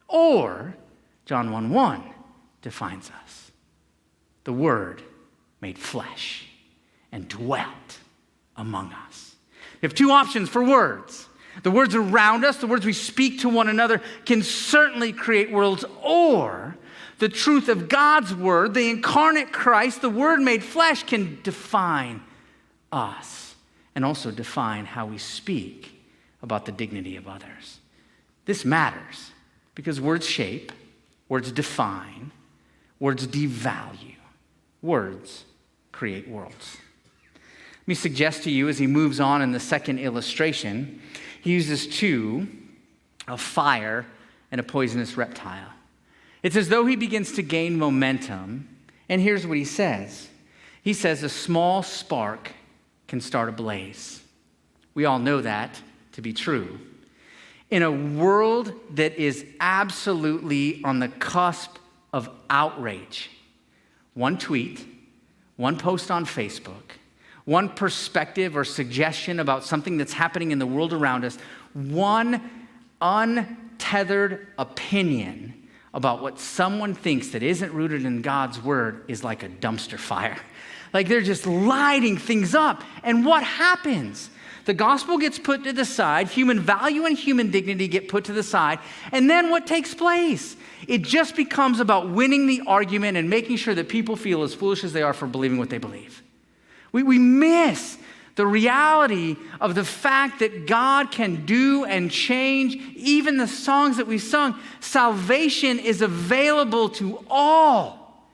or, 0.09 0.77
John 1.25 1.51
1 1.51 1.71
1 1.71 2.03
defines 2.63 3.11
us 3.25 3.51
the 4.45 4.53
Word 4.53 5.03
made 5.61 5.79
flesh 5.79 6.47
and 7.11 7.29
dwelt 7.29 7.99
among 8.57 8.93
us. 9.07 9.35
We 9.81 9.87
have 9.87 9.95
two 9.95 10.11
options 10.11 10.49
for 10.49 10.63
words. 10.63 11.26
The 11.63 11.71
words 11.71 11.95
around 11.95 12.45
us, 12.45 12.59
the 12.59 12.67
words 12.67 12.85
we 12.85 12.93
speak 12.93 13.41
to 13.41 13.49
one 13.49 13.69
another, 13.69 14.01
can 14.25 14.43
certainly 14.43 15.13
create 15.13 15.51
worlds, 15.51 15.85
or 16.03 16.77
the 17.19 17.29
truth 17.29 17.69
of 17.69 17.89
God's 17.89 18.35
Word, 18.35 18.75
the 18.75 18.91
incarnate 18.91 19.53
Christ, 19.53 20.03
the 20.03 20.11
Word 20.11 20.41
made 20.41 20.63
flesh, 20.63 21.03
can 21.05 21.39
define 21.43 22.23
us 22.93 23.55
and 23.95 24.05
also 24.05 24.31
define 24.31 24.85
how 24.85 25.07
we 25.07 25.19
speak 25.19 26.01
about 26.43 26.67
the 26.67 26.73
dignity 26.73 27.17
of 27.17 27.27
others. 27.27 27.81
This 28.45 28.65
matters 28.65 29.33
because 29.75 30.01
words 30.01 30.27
shape, 30.27 30.73
words 31.29 31.51
define, 31.51 32.31
words 33.01 33.27
devalue. 33.27 34.17
Words 34.83 35.45
create 35.91 36.29
worlds. 36.29 36.77
Let 37.35 37.89
me 37.89 37.95
suggest 37.95 38.43
to 38.45 38.51
you 38.51 38.69
as 38.69 38.79
he 38.79 38.87
moves 38.87 39.19
on 39.19 39.43
in 39.43 39.53
the 39.53 39.61
second 39.61 39.99
illustration, 39.99 41.01
he 41.47 41.53
uses 41.53 41.87
two 41.87 42.49
a 43.29 43.39
fire 43.39 44.05
and 44.51 44.61
a 44.61 44.65
poisonous 44.65 45.17
reptile. 45.17 45.69
It's 46.43 46.57
as 46.57 46.69
though 46.69 46.87
he 46.87 46.97
begins 46.97 47.35
to 47.35 47.43
gain 47.43 47.79
momentum. 47.79 48.69
And 49.09 49.21
here's 49.21 49.47
what 49.47 49.57
he 49.57 49.65
says 49.65 50.29
He 50.83 50.93
says, 50.93 51.23
A 51.23 51.29
small 51.29 51.85
spark 51.85 52.51
can 53.07 53.21
start 53.21 53.49
a 53.49 53.53
blaze. 53.53 54.21
We 54.95 55.05
all 55.05 55.21
know 55.21 55.41
that 55.41 55.81
to 56.13 56.21
be 56.21 56.33
true. 56.33 56.81
In 57.71 57.85
a 57.85 57.93
world 57.93 58.73
that 58.97 59.15
is 59.15 59.47
absolutely 59.61 60.83
on 60.83 60.99
the 60.99 61.09
cusp 61.09 61.77
of 62.13 62.29
outrage, 62.51 63.31
one 64.15 64.37
tweet, 64.37 64.85
one 65.55 65.79
post 65.79 66.11
on 66.11 66.25
Facebook, 66.25 66.97
one 67.47 67.69
perspective 67.69 68.57
or 68.57 68.65
suggestion 68.65 69.41
about 69.41 69.65
something 69.65 69.97
that's 69.97 70.13
happening 70.13 70.51
in 70.51 70.59
the 70.59 70.67
world 70.67 70.93
around 70.93 71.25
us, 71.25 71.39
one 71.73 72.51
untethered 73.01 74.49
opinion 74.59 75.55
about 75.95 76.21
what 76.21 76.39
someone 76.39 76.95
thinks 76.95 77.29
that 77.29 77.43
isn't 77.43 77.73
rooted 77.73 78.05
in 78.05 78.21
God's 78.21 78.63
word 78.63 79.05
is 79.09 79.25
like 79.25 79.43
a 79.43 79.49
dumpster 79.49 79.99
fire. 79.99 80.39
Like 80.93 81.09
they're 81.09 81.21
just 81.21 81.47
lighting 81.47 82.17
things 82.17 82.55
up. 82.55 82.83
And 83.03 83.27
what 83.27 83.43
happens? 83.43 84.31
The 84.67 84.73
gospel 84.73 85.19
gets 85.19 85.39
put 85.39 85.65
to 85.65 85.73
the 85.73 85.85
side, 85.85 86.29
human 86.29 86.59
value 86.61 87.05
and 87.05 87.19
human 87.19 87.51
dignity 87.51 87.87
get 87.87 88.09
put 88.09 88.25
to 88.27 88.33
the 88.33 88.43
side, 88.43 88.79
and 89.13 89.29
then 89.29 89.51
what 89.51 89.67
takes 89.67 89.95
place? 89.95 90.57
It 90.89 91.03
just 91.03 91.37
becomes 91.37 91.81
about 91.81 92.11
winning 92.11 92.47
the 92.47 92.63
argument 92.67 93.19
and 93.19 93.29
making 93.29 93.57
sure 93.57 93.75
that 93.75 93.89
people 93.89 94.17
feel 94.17 94.43
as 94.43 94.55
foolish 94.55 94.85
as 94.85 94.93
they 94.93 95.03
are 95.03 95.13
for 95.13 95.27
believing 95.27 95.59
what 95.59 95.69
they 95.69 95.79
believe. 95.79 96.23
We, 96.97 97.03
we 97.03 97.19
miss 97.19 97.99
the 98.37 98.47
reality 98.47 99.37
of 99.61 99.75
the 99.75 99.85
fact 99.85 100.39
that 100.39 100.67
God 100.67 101.11
can 101.11 101.45
do 101.45 101.85
and 101.85 102.11
change 102.11 102.75
even 102.97 103.37
the 103.37 103.47
songs 103.47 103.99
that 103.99 104.07
we 104.07 104.17
sung. 104.17 104.59
Salvation 104.81 105.79
is 105.79 106.01
available 106.01 106.89
to 106.89 107.23
all. 107.29 108.25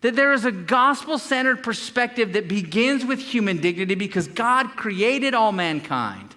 That 0.00 0.16
there 0.16 0.32
is 0.32 0.46
a 0.46 0.50
gospel 0.50 1.18
centered 1.18 1.62
perspective 1.62 2.32
that 2.32 2.48
begins 2.48 3.04
with 3.04 3.18
human 3.18 3.60
dignity 3.60 3.96
because 3.96 4.28
God 4.28 4.76
created 4.76 5.34
all 5.34 5.52
mankind. 5.52 6.34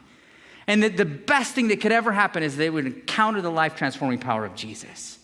And 0.67 0.83
that 0.83 0.97
the 0.97 1.05
best 1.05 1.55
thing 1.55 1.69
that 1.69 1.79
could 1.79 1.93
ever 1.93 2.11
happen 2.11 2.43
is 2.43 2.57
they 2.57 2.69
would 2.69 2.87
encounter 2.87 3.41
the 3.41 3.51
life 3.51 3.77
transforming 3.77 4.19
power 4.19 4.43
of 4.43 4.53
Jesus. 4.53 5.17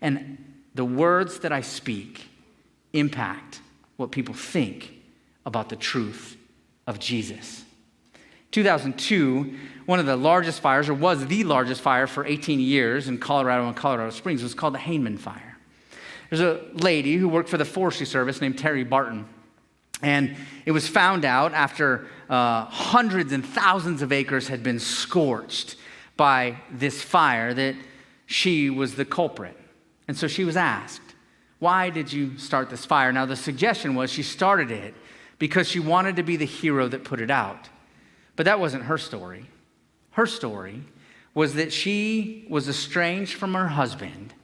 And 0.00 0.42
the 0.74 0.86
words 0.86 1.40
that 1.40 1.52
I 1.52 1.60
speak 1.60 2.26
impact 2.94 3.60
what 3.98 4.12
people 4.12 4.34
think 4.34 4.93
about 5.46 5.68
the 5.68 5.76
truth 5.76 6.36
of 6.86 6.98
Jesus. 6.98 7.64
2002, 8.50 9.58
one 9.86 9.98
of 9.98 10.06
the 10.06 10.16
largest 10.16 10.60
fires, 10.60 10.88
or 10.88 10.94
was 10.94 11.26
the 11.26 11.44
largest 11.44 11.80
fire 11.80 12.06
for 12.06 12.24
18 12.24 12.60
years 12.60 13.08
in 13.08 13.18
Colorado 13.18 13.66
and 13.66 13.76
Colorado 13.76 14.10
Springs, 14.10 14.42
was 14.42 14.54
called 14.54 14.74
the 14.74 14.78
Hayman 14.78 15.18
Fire. 15.18 15.56
There's 16.30 16.40
a 16.40 16.64
lady 16.72 17.16
who 17.16 17.28
worked 17.28 17.48
for 17.48 17.58
the 17.58 17.64
Forestry 17.64 18.06
Service 18.06 18.40
named 18.40 18.58
Terry 18.58 18.84
Barton. 18.84 19.26
And 20.02 20.36
it 20.66 20.72
was 20.72 20.88
found 20.88 21.24
out 21.24 21.52
after 21.52 22.06
uh, 22.28 22.64
hundreds 22.66 23.32
and 23.32 23.44
thousands 23.44 24.02
of 24.02 24.12
acres 24.12 24.48
had 24.48 24.62
been 24.62 24.78
scorched 24.78 25.76
by 26.16 26.56
this 26.70 27.02
fire 27.02 27.54
that 27.54 27.74
she 28.26 28.70
was 28.70 28.94
the 28.94 29.04
culprit. 29.04 29.56
And 30.06 30.16
so 30.16 30.28
she 30.28 30.44
was 30.44 30.56
asked, 30.56 31.00
Why 31.58 31.90
did 31.90 32.12
you 32.12 32.38
start 32.38 32.70
this 32.70 32.84
fire? 32.84 33.12
Now, 33.12 33.26
the 33.26 33.36
suggestion 33.36 33.94
was 33.94 34.12
she 34.12 34.22
started 34.22 34.70
it 34.70 34.94
because 35.38 35.68
she 35.68 35.80
wanted 35.80 36.16
to 36.16 36.22
be 36.22 36.36
the 36.36 36.44
hero 36.44 36.88
that 36.88 37.04
put 37.04 37.20
it 37.20 37.30
out. 37.30 37.68
But 38.36 38.46
that 38.46 38.60
wasn't 38.60 38.84
her 38.84 38.98
story. 38.98 39.46
Her 40.12 40.26
story 40.26 40.82
was 41.34 41.54
that 41.54 41.72
she 41.72 42.46
was 42.48 42.68
estranged 42.68 43.34
from 43.34 43.54
her 43.54 43.68
husband 43.68 44.34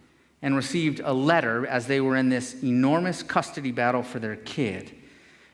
and 0.42 0.56
received 0.56 1.00
a 1.00 1.12
letter 1.12 1.66
as 1.66 1.86
they 1.86 2.00
were 2.00 2.16
in 2.16 2.28
this 2.28 2.62
enormous 2.62 3.22
custody 3.22 3.70
battle 3.70 4.02
for 4.02 4.18
their 4.18 4.36
kid. 4.36 4.90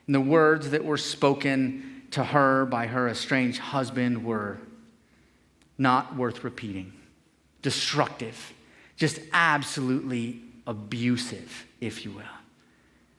And 0.07 0.15
the 0.15 0.21
words 0.21 0.71
that 0.71 0.85
were 0.85 0.97
spoken 0.97 2.03
to 2.13 2.25
her 2.25 2.65
by 2.65 2.87
her 2.87 3.09
estranged 3.09 3.59
husband 3.59 4.25
were 4.25 4.59
not 5.77 6.17
worth 6.17 6.45
repeating, 6.45 6.93
destructive, 7.63 8.55
just 8.97 9.21
absolutely 9.33 10.41
abusive, 10.67 11.67
if 11.81 12.05
you 12.05 12.13
will. 12.13 12.23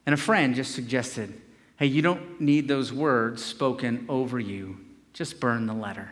And 0.05 0.13
a 0.13 0.17
friend 0.17 0.55
just 0.55 0.73
suggested 0.73 1.39
hey, 1.77 1.85
you 1.85 2.01
don't 2.01 2.41
need 2.41 2.67
those 2.67 2.91
words 2.91 3.43
spoken 3.43 4.05
over 4.09 4.39
you, 4.39 4.77
just 5.13 5.39
burn 5.39 5.65
the 5.65 5.73
letter. 5.73 6.09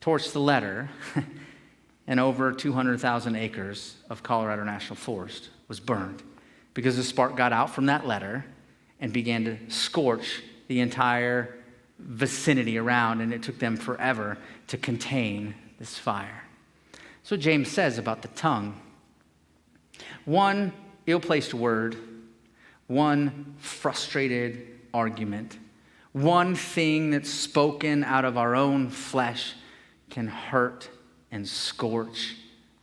Torch 0.00 0.30
the 0.30 0.40
letter, 0.40 0.88
and 2.06 2.20
over 2.20 2.52
200,000 2.52 3.36
acres 3.36 3.96
of 4.08 4.22
Colorado 4.22 4.62
National 4.64 4.96
Forest 4.96 5.50
was 5.68 5.80
burned 5.80 6.22
because 6.74 6.96
the 6.96 7.02
spark 7.02 7.36
got 7.36 7.52
out 7.52 7.70
from 7.70 7.86
that 7.86 8.06
letter 8.06 8.44
and 9.00 9.12
began 9.12 9.44
to 9.44 9.56
scorch 9.68 10.42
the 10.68 10.80
entire 10.80 11.56
vicinity 11.98 12.78
around, 12.78 13.20
and 13.20 13.32
it 13.32 13.42
took 13.42 13.58
them 13.58 13.76
forever 13.76 14.36
to 14.68 14.76
contain 14.76 15.54
this 15.78 15.98
fire. 15.98 16.44
So 17.22 17.36
James 17.36 17.70
says 17.70 17.98
about 17.98 18.22
the 18.22 18.28
tongue 18.28 18.80
one 20.24 20.72
ill 21.06 21.20
placed 21.20 21.54
word, 21.54 21.96
one 22.86 23.54
frustrated 23.58 24.66
argument, 24.94 25.58
one 26.12 26.54
thing 26.54 27.10
that's 27.10 27.30
spoken 27.30 28.04
out 28.04 28.24
of 28.24 28.38
our 28.38 28.54
own 28.54 28.88
flesh 28.88 29.54
can 30.08 30.28
hurt 30.28 30.88
and 31.30 31.46
scorch 31.46 32.36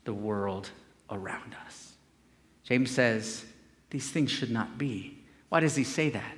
the 0.04 0.14
world 0.14 0.70
around 1.10 1.56
us. 1.66 1.94
James 2.64 2.92
says 2.92 3.46
these 3.90 4.10
things 4.12 4.32
should 4.32 4.52
not 4.52 4.78
be. 4.78 5.18
Why 5.50 5.60
does 5.60 5.76
he 5.76 5.84
say 5.84 6.10
that? 6.10 6.38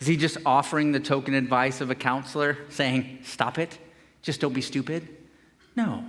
Is 0.00 0.06
he 0.06 0.16
just 0.16 0.36
offering 0.44 0.92
the 0.92 1.00
token 1.00 1.34
advice 1.34 1.80
of 1.80 1.90
a 1.90 1.94
counselor 1.94 2.58
saying, 2.68 3.20
stop 3.22 3.58
it, 3.58 3.78
just 4.22 4.40
don't 4.40 4.52
be 4.52 4.60
stupid? 4.60 5.08
No. 5.76 6.04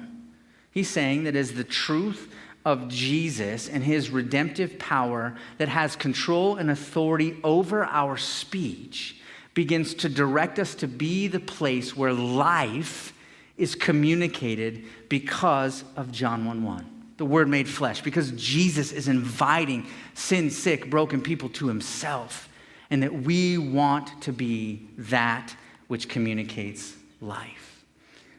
He's 0.72 0.90
saying 0.90 1.24
that 1.26 1.36
as 1.36 1.54
the 1.54 1.64
truth 1.64 2.34
of 2.66 2.88
Jesus 2.88 3.70
and 3.70 3.84
his 3.84 4.10
redemptive 4.10 4.80
power 4.80 5.36
that 5.60 5.70
has 5.70 5.96
control 5.96 6.58
and 6.58 6.72
authority 6.72 7.38
over 7.44 7.86
our 7.86 8.18
speech 8.18 9.18
begins 9.54 9.94
to 9.94 10.10
direct 10.10 10.60
us 10.60 10.76
to 10.76 10.88
be 10.88 11.28
the 11.28 11.40
place 11.40 11.96
where 11.96 12.12
life 12.12 13.14
is 13.56 13.76
communicated 13.76 14.84
because 15.08 15.84
of 15.96 16.12
John 16.12 16.46
1 16.46 16.64
1. 16.64 16.92
The 17.18 17.26
word 17.26 17.48
made 17.48 17.70
flesh, 17.70 18.02
because 18.02 18.32
Jesus 18.32 18.92
is 18.92 19.08
inviting 19.08 19.88
sin 20.16 20.50
sick, 20.50 20.90
broken 20.90 21.22
people 21.22 21.48
to 21.50 21.68
himself, 21.68 22.50
and 22.90 23.02
that 23.04 23.14
we 23.14 23.58
want 23.58 24.22
to 24.24 24.34
be 24.34 24.90
that 24.98 25.56
which 25.88 26.10
communicates 26.10 26.94
life. 27.22 27.84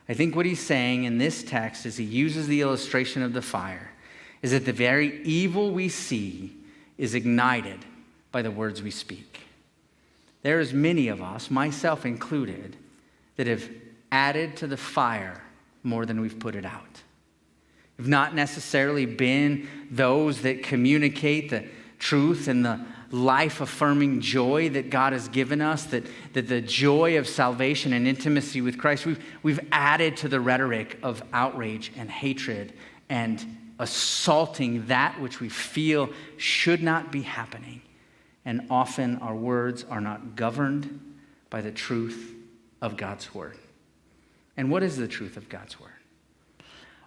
I 0.08 0.14
think 0.14 0.36
what 0.36 0.44
he's 0.44 0.60
saying 0.60 1.04
in 1.04 1.16
this 1.16 1.42
text, 1.42 1.86
as 1.86 1.96
he 1.96 2.04
uses 2.04 2.46
the 2.46 2.60
illustration 2.60 3.22
of 3.22 3.32
the 3.32 3.40
fire, 3.40 3.90
is 4.46 4.52
that 4.52 4.64
the 4.64 4.72
very 4.72 5.20
evil 5.24 5.72
we 5.72 5.88
see 5.88 6.56
is 6.98 7.16
ignited 7.16 7.85
by 8.30 8.42
the 8.42 8.50
words 8.50 8.80
we 8.80 8.92
speak. 8.92 9.40
There 10.42 10.61
is 10.61 10.72
many 10.72 11.09
of 11.09 11.20
us, 11.20 11.50
myself 11.50 12.06
included, 12.06 12.76
that 13.35 13.48
have 13.48 13.68
added 14.12 14.56
to 14.59 14.68
the 14.68 14.76
fire 14.76 15.42
more 15.82 16.06
than 16.06 16.20
we've 16.20 16.38
put 16.38 16.54
it 16.54 16.64
out. 16.64 17.02
We've 17.98 18.06
not 18.06 18.37
necessarily 18.37 19.04
been 19.04 19.68
those 19.90 20.42
that 20.42 20.62
communicate 20.62 21.50
the 21.50 21.64
truth 21.98 22.46
and 22.46 22.64
the 22.64 22.78
life 23.11 23.61
affirming 23.61 24.20
joy 24.20 24.68
that 24.68 24.90
God 24.90 25.12
has 25.12 25.26
given 25.26 25.61
us, 25.61 25.87
that, 25.87 26.04
that 26.35 26.46
the 26.46 26.61
joy 26.61 27.18
of 27.18 27.26
salvation 27.26 27.92
and 27.92 28.06
intimacy 28.06 28.61
with 28.61 28.78
Christ, 28.78 29.06
we've, 29.06 29.24
we've 29.42 29.61
added 29.72 30.16
to 30.18 30.28
the 30.28 30.38
rhetoric 30.38 31.00
of 31.02 31.20
outrage 31.32 31.90
and 31.96 32.09
hatred 32.09 32.74
and 33.09 33.44
assaulting 33.78 34.86
that 34.86 35.20
which 35.20 35.40
we 35.40 35.48
feel 35.48 36.10
should 36.36 36.82
not 36.82 37.12
be 37.12 37.22
happening. 37.22 37.82
And 38.44 38.66
often 38.70 39.16
our 39.18 39.34
words 39.34 39.84
are 39.90 40.00
not 40.00 40.36
governed 40.36 41.16
by 41.50 41.60
the 41.60 41.72
truth 41.72 42.34
of 42.80 42.96
God's 42.96 43.34
word. 43.34 43.58
And 44.56 44.70
what 44.70 44.82
is 44.82 44.96
the 44.96 45.08
truth 45.08 45.36
of 45.36 45.48
God's 45.48 45.78
word? 45.78 45.90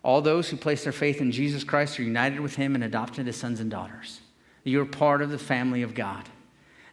All 0.04 0.22
those 0.22 0.50
who 0.50 0.58
place 0.58 0.84
their 0.84 0.94
faith 0.94 1.20
in 1.22 1.32
Jesus 1.32 1.64
Christ 1.64 2.00
are 2.00 2.04
united 2.04 2.40
with 2.40 2.56
him 2.56 2.76
and 2.76 2.84
adopted 2.84 3.28
as 3.28 3.36
sons 3.36 3.60
and 3.60 3.70
daughters. 3.70 4.22
You're 4.64 4.86
part 4.86 5.22
of 5.22 5.30
the 5.30 5.38
family 5.38 5.82
of 5.82 5.96
God, 5.96 6.30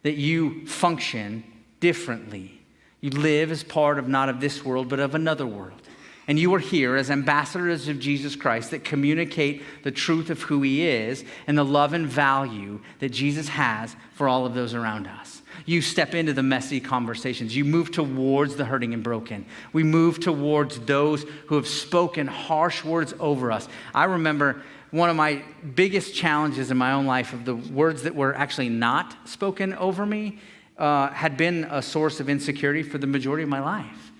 that 0.03 0.15
you 0.15 0.65
function 0.65 1.43
differently. 1.79 2.61
You 2.99 3.11
live 3.11 3.51
as 3.51 3.63
part 3.63 3.99
of 3.99 4.07
not 4.07 4.29
of 4.29 4.39
this 4.39 4.65
world, 4.65 4.89
but 4.89 4.99
of 4.99 5.15
another 5.15 5.45
world. 5.45 5.81
And 6.27 6.37
you 6.37 6.53
are 6.53 6.59
here 6.59 6.97
as 6.97 7.09
ambassadors 7.09 7.87
of 7.87 7.99
Jesus 7.99 8.35
Christ 8.35 8.71
that 8.71 8.83
communicate 8.83 9.63
the 9.83 9.91
truth 9.91 10.29
of 10.29 10.41
who 10.41 10.61
he 10.61 10.85
is 10.85 11.23
and 11.47 11.57
the 11.57 11.63
love 11.63 11.93
and 11.93 12.05
value 12.05 12.81
that 12.99 13.09
Jesus 13.09 13.47
has 13.47 13.95
for 14.13 14.27
all 14.27 14.45
of 14.45 14.53
those 14.53 14.73
around 14.73 15.07
us. 15.07 15.41
You 15.65 15.81
step 15.81 16.13
into 16.13 16.33
the 16.33 16.43
messy 16.43 16.81
conversations. 16.81 17.55
You 17.55 17.63
move 17.63 17.91
towards 17.91 18.57
the 18.57 18.65
hurting 18.65 18.93
and 18.93 19.01
broken. 19.01 19.45
We 19.71 19.83
move 19.83 20.19
towards 20.19 20.79
those 20.81 21.25
who 21.47 21.55
have 21.55 21.67
spoken 21.67 22.27
harsh 22.27 22.83
words 22.83 23.13
over 23.19 23.51
us. 23.51 23.67
I 23.95 24.03
remember 24.03 24.61
one 24.91 25.09
of 25.09 25.15
my 25.15 25.43
biggest 25.75 26.13
challenges 26.13 26.71
in 26.71 26.77
my 26.77 26.91
own 26.91 27.05
life 27.05 27.33
of 27.33 27.45
the 27.45 27.55
words 27.55 28.03
that 28.03 28.15
were 28.15 28.35
actually 28.35 28.69
not 28.69 29.15
spoken 29.25 29.73
over 29.75 30.05
me 30.05 30.39
uh, 30.77 31.09
had 31.09 31.37
been 31.37 31.65
a 31.69 31.81
source 31.81 32.19
of 32.19 32.29
insecurity 32.29 32.83
for 32.83 32.97
the 32.97 33.07
majority 33.07 33.43
of 33.43 33.49
my 33.49 33.59
life. 33.59 34.11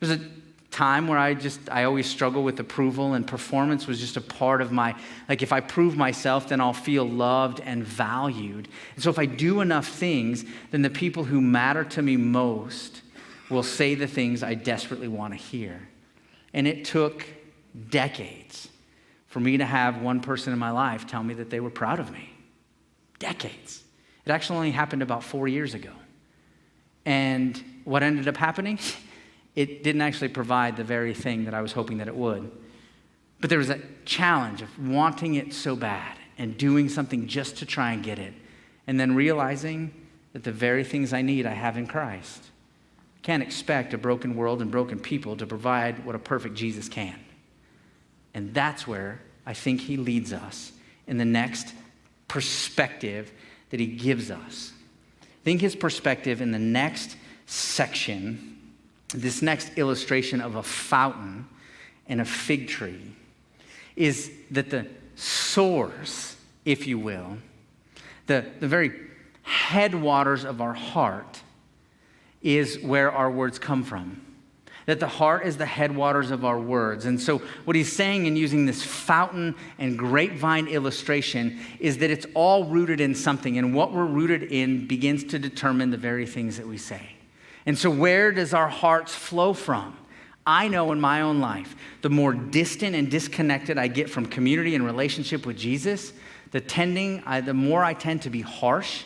There's 0.00 0.12
a 0.12 0.24
time 0.70 1.08
where 1.08 1.18
I 1.18 1.34
just, 1.34 1.60
I 1.70 1.84
always 1.84 2.06
struggle 2.06 2.42
with 2.44 2.60
approval, 2.60 3.14
and 3.14 3.26
performance 3.26 3.86
was 3.86 3.98
just 3.98 4.16
a 4.16 4.20
part 4.20 4.60
of 4.60 4.70
my, 4.70 4.94
like, 5.28 5.42
if 5.42 5.52
I 5.52 5.60
prove 5.60 5.96
myself, 5.96 6.48
then 6.48 6.60
I'll 6.60 6.72
feel 6.72 7.08
loved 7.08 7.60
and 7.60 7.82
valued. 7.84 8.68
And 8.94 9.02
so 9.02 9.10
if 9.10 9.18
I 9.18 9.26
do 9.26 9.60
enough 9.60 9.88
things, 9.88 10.44
then 10.70 10.82
the 10.82 10.90
people 10.90 11.24
who 11.24 11.40
matter 11.40 11.84
to 11.84 12.02
me 12.02 12.16
most 12.16 13.02
will 13.50 13.62
say 13.62 13.94
the 13.94 14.06
things 14.06 14.42
I 14.42 14.54
desperately 14.54 15.08
want 15.08 15.32
to 15.32 15.38
hear. 15.38 15.88
And 16.52 16.66
it 16.66 16.84
took 16.84 17.24
decades 17.90 18.68
for 19.26 19.40
me 19.40 19.58
to 19.58 19.64
have 19.64 20.02
one 20.02 20.20
person 20.20 20.52
in 20.52 20.58
my 20.58 20.70
life 20.70 21.06
tell 21.06 21.22
me 21.22 21.34
that 21.34 21.50
they 21.50 21.60
were 21.60 21.70
proud 21.70 21.98
of 22.00 22.10
me. 22.12 22.30
Decades. 23.18 23.82
It 24.24 24.30
actually 24.30 24.56
only 24.56 24.70
happened 24.70 25.02
about 25.02 25.22
four 25.22 25.48
years 25.48 25.74
ago. 25.74 25.92
And 27.04 27.62
what 27.84 28.02
ended 28.02 28.28
up 28.28 28.36
happening? 28.36 28.78
it 29.58 29.82
didn't 29.82 30.02
actually 30.02 30.28
provide 30.28 30.76
the 30.76 30.84
very 30.84 31.12
thing 31.12 31.46
that 31.46 31.52
I 31.52 31.62
was 31.62 31.72
hoping 31.72 31.98
that 31.98 32.06
it 32.06 32.14
would. 32.14 32.48
But 33.40 33.50
there 33.50 33.58
was 33.58 33.66
that 33.66 34.06
challenge 34.06 34.62
of 34.62 34.88
wanting 34.88 35.34
it 35.34 35.52
so 35.52 35.74
bad 35.74 36.16
and 36.38 36.56
doing 36.56 36.88
something 36.88 37.26
just 37.26 37.56
to 37.56 37.66
try 37.66 37.90
and 37.90 38.00
get 38.00 38.20
it, 38.20 38.34
and 38.86 39.00
then 39.00 39.16
realizing 39.16 39.92
that 40.32 40.44
the 40.44 40.52
very 40.52 40.84
things 40.84 41.12
I 41.12 41.22
need 41.22 41.44
I 41.44 41.54
have 41.54 41.76
in 41.76 41.88
Christ. 41.88 42.44
Can't 43.22 43.42
expect 43.42 43.92
a 43.92 43.98
broken 43.98 44.36
world 44.36 44.62
and 44.62 44.70
broken 44.70 45.00
people 45.00 45.36
to 45.36 45.44
provide 45.44 46.04
what 46.04 46.14
a 46.14 46.20
perfect 46.20 46.54
Jesus 46.54 46.88
can. 46.88 47.18
And 48.34 48.54
that's 48.54 48.86
where 48.86 49.20
I 49.44 49.54
think 49.54 49.80
he 49.80 49.96
leads 49.96 50.32
us 50.32 50.70
in 51.08 51.18
the 51.18 51.24
next 51.24 51.74
perspective 52.28 53.32
that 53.70 53.80
he 53.80 53.86
gives 53.86 54.30
us. 54.30 54.72
Think 55.42 55.60
his 55.60 55.74
perspective 55.74 56.40
in 56.40 56.52
the 56.52 56.60
next 56.60 57.16
section 57.46 58.57
this 59.14 59.42
next 59.42 59.76
illustration 59.76 60.40
of 60.40 60.56
a 60.56 60.62
fountain 60.62 61.46
and 62.06 62.20
a 62.20 62.24
fig 62.24 62.68
tree 62.68 63.14
is 63.96 64.30
that 64.50 64.70
the 64.70 64.86
source, 65.16 66.36
if 66.64 66.86
you 66.86 66.98
will, 66.98 67.38
the, 68.26 68.44
the 68.60 68.68
very 68.68 68.92
headwaters 69.42 70.44
of 70.44 70.60
our 70.60 70.74
heart 70.74 71.40
is 72.42 72.78
where 72.80 73.10
our 73.10 73.30
words 73.30 73.58
come 73.58 73.82
from. 73.82 74.22
that 74.86 75.00
the 75.00 75.08
heart 75.08 75.44
is 75.44 75.58
the 75.58 75.66
headwaters 75.66 76.30
of 76.30 76.46
our 76.46 76.58
words. 76.58 77.04
And 77.04 77.20
so, 77.20 77.42
what 77.66 77.76
he's 77.76 77.92
saying 77.92 78.24
in 78.24 78.36
using 78.36 78.64
this 78.64 78.82
fountain 78.82 79.54
and 79.78 79.98
grapevine 79.98 80.66
illustration 80.66 81.58
is 81.78 81.98
that 81.98 82.10
it's 82.10 82.24
all 82.32 82.64
rooted 82.64 82.98
in 82.98 83.14
something, 83.14 83.58
and 83.58 83.74
what 83.74 83.92
we're 83.92 84.06
rooted 84.06 84.44
in 84.44 84.86
begins 84.86 85.24
to 85.24 85.38
determine 85.38 85.90
the 85.90 85.98
very 85.98 86.24
things 86.24 86.56
that 86.56 86.66
we 86.66 86.78
say. 86.78 87.17
And 87.68 87.78
so, 87.78 87.88
where 87.88 88.32
does 88.32 88.52
our 88.52 88.68
hearts 88.68 89.14
flow 89.14 89.52
from? 89.52 89.96
I 90.44 90.66
know 90.66 90.90
in 90.90 91.00
my 91.00 91.20
own 91.20 91.38
life, 91.38 91.76
the 92.02 92.10
more 92.10 92.32
distant 92.32 92.96
and 92.96 93.08
disconnected 93.08 93.78
I 93.78 93.86
get 93.86 94.10
from 94.10 94.26
community 94.26 94.74
and 94.74 94.84
relationship 94.84 95.46
with 95.46 95.56
Jesus, 95.56 96.12
the 96.50 96.60
tending, 96.60 97.22
I, 97.24 97.42
the 97.42 97.54
more 97.54 97.84
I 97.84 97.94
tend 97.94 98.22
to 98.22 98.30
be 98.30 98.40
harsh 98.40 99.04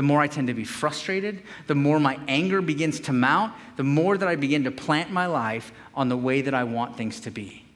the 0.00 0.02
more 0.02 0.20
I 0.20 0.28
tend 0.28 0.46
to 0.46 0.54
be 0.54 0.64
frustrated, 0.64 1.42
the 1.66 1.74
more 1.74 2.00
my 2.00 2.18
anger 2.26 2.62
begins 2.62 3.00
to 3.00 3.12
mount, 3.12 3.52
the 3.76 3.82
more 3.82 4.16
that 4.16 4.28
I 4.28 4.34
begin 4.34 4.64
to 4.64 4.70
plant 4.70 5.10
my 5.10 5.26
life 5.26 5.72
on 5.94 6.08
the 6.08 6.16
way 6.16 6.40
that 6.40 6.54
I 6.54 6.64
want 6.64 6.96
things 6.96 7.20
to 7.20 7.30
be. 7.30 7.66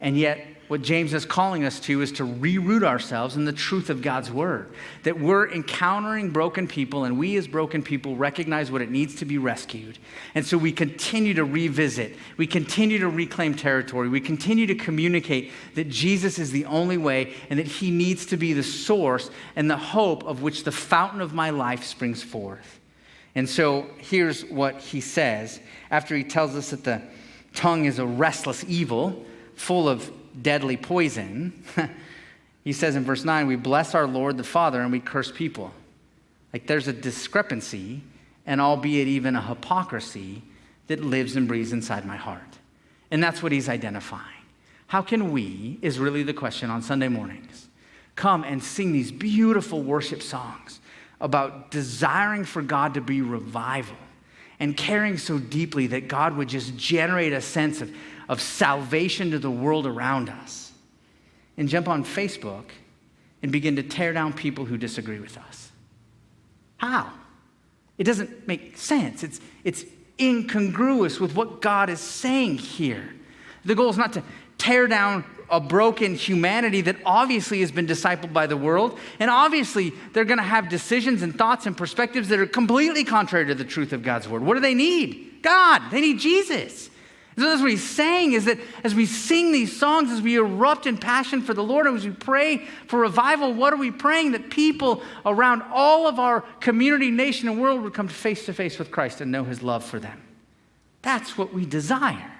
And 0.00 0.16
yet, 0.16 0.44
what 0.70 0.82
James 0.82 1.12
is 1.14 1.24
calling 1.24 1.64
us 1.64 1.80
to 1.80 2.00
is 2.00 2.12
to 2.12 2.22
reroot 2.22 2.84
ourselves 2.84 3.34
in 3.34 3.44
the 3.44 3.52
truth 3.52 3.90
of 3.90 4.02
God's 4.02 4.30
word. 4.30 4.72
That 5.02 5.18
we're 5.18 5.50
encountering 5.50 6.30
broken 6.30 6.68
people, 6.68 7.02
and 7.02 7.18
we 7.18 7.36
as 7.36 7.48
broken 7.48 7.82
people 7.82 8.14
recognize 8.14 8.70
what 8.70 8.80
it 8.80 8.88
needs 8.88 9.16
to 9.16 9.24
be 9.24 9.36
rescued. 9.36 9.98
And 10.32 10.46
so 10.46 10.56
we 10.56 10.70
continue 10.70 11.34
to 11.34 11.44
revisit, 11.44 12.14
we 12.36 12.46
continue 12.46 13.00
to 13.00 13.08
reclaim 13.08 13.56
territory, 13.56 14.08
we 14.08 14.20
continue 14.20 14.64
to 14.68 14.76
communicate 14.76 15.50
that 15.74 15.88
Jesus 15.88 16.38
is 16.38 16.52
the 16.52 16.66
only 16.66 16.98
way 16.98 17.34
and 17.50 17.58
that 17.58 17.66
he 17.66 17.90
needs 17.90 18.24
to 18.26 18.36
be 18.36 18.52
the 18.52 18.62
source 18.62 19.28
and 19.56 19.68
the 19.68 19.76
hope 19.76 20.22
of 20.22 20.40
which 20.40 20.62
the 20.62 20.70
fountain 20.70 21.20
of 21.20 21.34
my 21.34 21.50
life 21.50 21.82
springs 21.82 22.22
forth. 22.22 22.78
And 23.34 23.48
so 23.48 23.88
here's 23.98 24.44
what 24.44 24.80
he 24.80 25.00
says 25.00 25.58
after 25.90 26.14
he 26.14 26.22
tells 26.22 26.54
us 26.54 26.70
that 26.70 26.84
the 26.84 27.02
tongue 27.54 27.86
is 27.86 27.98
a 27.98 28.06
restless 28.06 28.64
evil 28.68 29.26
full 29.56 29.88
of 29.88 30.12
deadly 30.40 30.76
poison, 30.76 31.64
he 32.64 32.72
says 32.72 32.96
in 32.96 33.04
verse 33.04 33.24
9, 33.24 33.46
we 33.46 33.56
bless 33.56 33.94
our 33.94 34.06
Lord 34.06 34.36
the 34.36 34.44
Father 34.44 34.80
and 34.80 34.92
we 34.92 35.00
curse 35.00 35.30
people. 35.32 35.72
Like 36.52 36.66
there's 36.66 36.88
a 36.88 36.92
discrepancy, 36.92 38.02
and 38.46 38.60
albeit 38.60 39.06
even 39.06 39.36
a 39.36 39.42
hypocrisy, 39.42 40.42
that 40.88 41.04
lives 41.04 41.36
and 41.36 41.46
breathes 41.46 41.72
inside 41.72 42.04
my 42.04 42.16
heart. 42.16 42.58
And 43.10 43.22
that's 43.22 43.42
what 43.42 43.52
he's 43.52 43.68
identifying. 43.68 44.24
How 44.88 45.02
can 45.02 45.30
we, 45.30 45.78
is 45.82 46.00
really 46.00 46.24
the 46.24 46.34
question 46.34 46.68
on 46.68 46.82
Sunday 46.82 47.08
mornings, 47.08 47.68
come 48.16 48.42
and 48.42 48.62
sing 48.62 48.92
these 48.92 49.12
beautiful 49.12 49.82
worship 49.82 50.20
songs 50.20 50.80
about 51.20 51.70
desiring 51.70 52.44
for 52.44 52.62
God 52.62 52.94
to 52.94 53.00
be 53.00 53.22
revival 53.22 53.96
and 54.58 54.76
caring 54.76 55.16
so 55.16 55.38
deeply 55.38 55.86
that 55.88 56.08
God 56.08 56.36
would 56.36 56.48
just 56.48 56.76
generate 56.76 57.32
a 57.32 57.40
sense 57.40 57.80
of 57.80 57.94
of 58.30 58.40
salvation 58.40 59.32
to 59.32 59.40
the 59.40 59.50
world 59.50 59.88
around 59.88 60.30
us 60.30 60.70
and 61.56 61.68
jump 61.68 61.88
on 61.88 62.04
Facebook 62.04 62.66
and 63.42 63.50
begin 63.50 63.74
to 63.74 63.82
tear 63.82 64.12
down 64.12 64.32
people 64.32 64.64
who 64.64 64.78
disagree 64.78 65.18
with 65.18 65.36
us? 65.36 65.72
How? 66.76 67.12
It 67.98 68.04
doesn't 68.04 68.46
make 68.46 68.78
sense. 68.78 69.24
It's, 69.24 69.40
it's 69.64 69.84
incongruous 70.18 71.18
with 71.18 71.34
what 71.34 71.60
God 71.60 71.90
is 71.90 71.98
saying 71.98 72.58
here. 72.58 73.10
The 73.64 73.74
goal 73.74 73.90
is 73.90 73.98
not 73.98 74.12
to 74.12 74.22
tear 74.58 74.86
down 74.86 75.24
a 75.50 75.58
broken 75.58 76.14
humanity 76.14 76.82
that 76.82 76.96
obviously 77.04 77.60
has 77.62 77.72
been 77.72 77.86
discipled 77.86 78.32
by 78.32 78.46
the 78.46 78.56
world. 78.56 78.96
And 79.18 79.28
obviously, 79.28 79.92
they're 80.12 80.24
going 80.24 80.38
to 80.38 80.44
have 80.44 80.68
decisions 80.68 81.22
and 81.22 81.36
thoughts 81.36 81.66
and 81.66 81.76
perspectives 81.76 82.28
that 82.28 82.38
are 82.38 82.46
completely 82.46 83.02
contrary 83.02 83.46
to 83.46 83.56
the 83.56 83.64
truth 83.64 83.92
of 83.92 84.04
God's 84.04 84.28
word. 84.28 84.44
What 84.44 84.54
do 84.54 84.60
they 84.60 84.74
need? 84.74 85.42
God. 85.42 85.90
They 85.90 86.00
need 86.00 86.20
Jesus. 86.20 86.89
So 87.40 87.46
that's 87.46 87.62
what 87.62 87.70
he's 87.70 87.88
saying 87.88 88.34
is 88.34 88.44
that 88.44 88.58
as 88.84 88.94
we 88.94 89.06
sing 89.06 89.50
these 89.50 89.74
songs, 89.74 90.10
as 90.10 90.20
we 90.20 90.36
erupt 90.36 90.86
in 90.86 90.98
passion 90.98 91.40
for 91.40 91.54
the 91.54 91.62
Lord, 91.62 91.86
as 91.86 92.04
we 92.04 92.10
pray 92.10 92.66
for 92.86 93.00
revival, 93.00 93.54
what 93.54 93.72
are 93.72 93.78
we 93.78 93.90
praying? 93.90 94.32
That 94.32 94.50
people 94.50 95.02
around 95.24 95.62
all 95.72 96.06
of 96.06 96.18
our 96.18 96.42
community, 96.60 97.10
nation, 97.10 97.48
and 97.48 97.58
world 97.58 97.80
would 97.80 97.94
come 97.94 98.08
face 98.08 98.44
to 98.44 98.52
face 98.52 98.78
with 98.78 98.90
Christ 98.90 99.22
and 99.22 99.32
know 99.32 99.44
his 99.44 99.62
love 99.62 99.82
for 99.82 99.98
them. 99.98 100.20
That's 101.00 101.38
what 101.38 101.54
we 101.54 101.64
desire. 101.64 102.30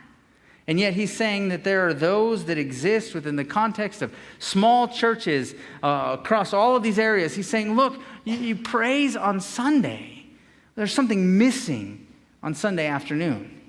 And 0.67 0.79
yet 0.79 0.93
he's 0.93 1.17
saying 1.17 1.49
that 1.49 1.65
there 1.65 1.89
are 1.89 1.95
those 1.95 2.45
that 2.45 2.59
exist 2.59 3.15
within 3.15 3.37
the 3.37 3.45
context 3.47 4.03
of 4.03 4.15
small 4.39 4.87
churches 4.87 5.55
uh, 5.83 6.19
across 6.21 6.53
all 6.53 6.77
of 6.77 6.83
these 6.83 6.99
areas. 6.99 7.35
He's 7.35 7.49
saying, 7.49 7.75
look, 7.75 7.99
you, 8.25 8.35
you 8.35 8.55
praise 8.57 9.17
on 9.17 9.41
Sunday. 9.41 10.27
There's 10.75 10.93
something 10.93 11.39
missing 11.39 12.07
on 12.43 12.53
Sunday 12.55 12.87
afternoon 12.87 13.60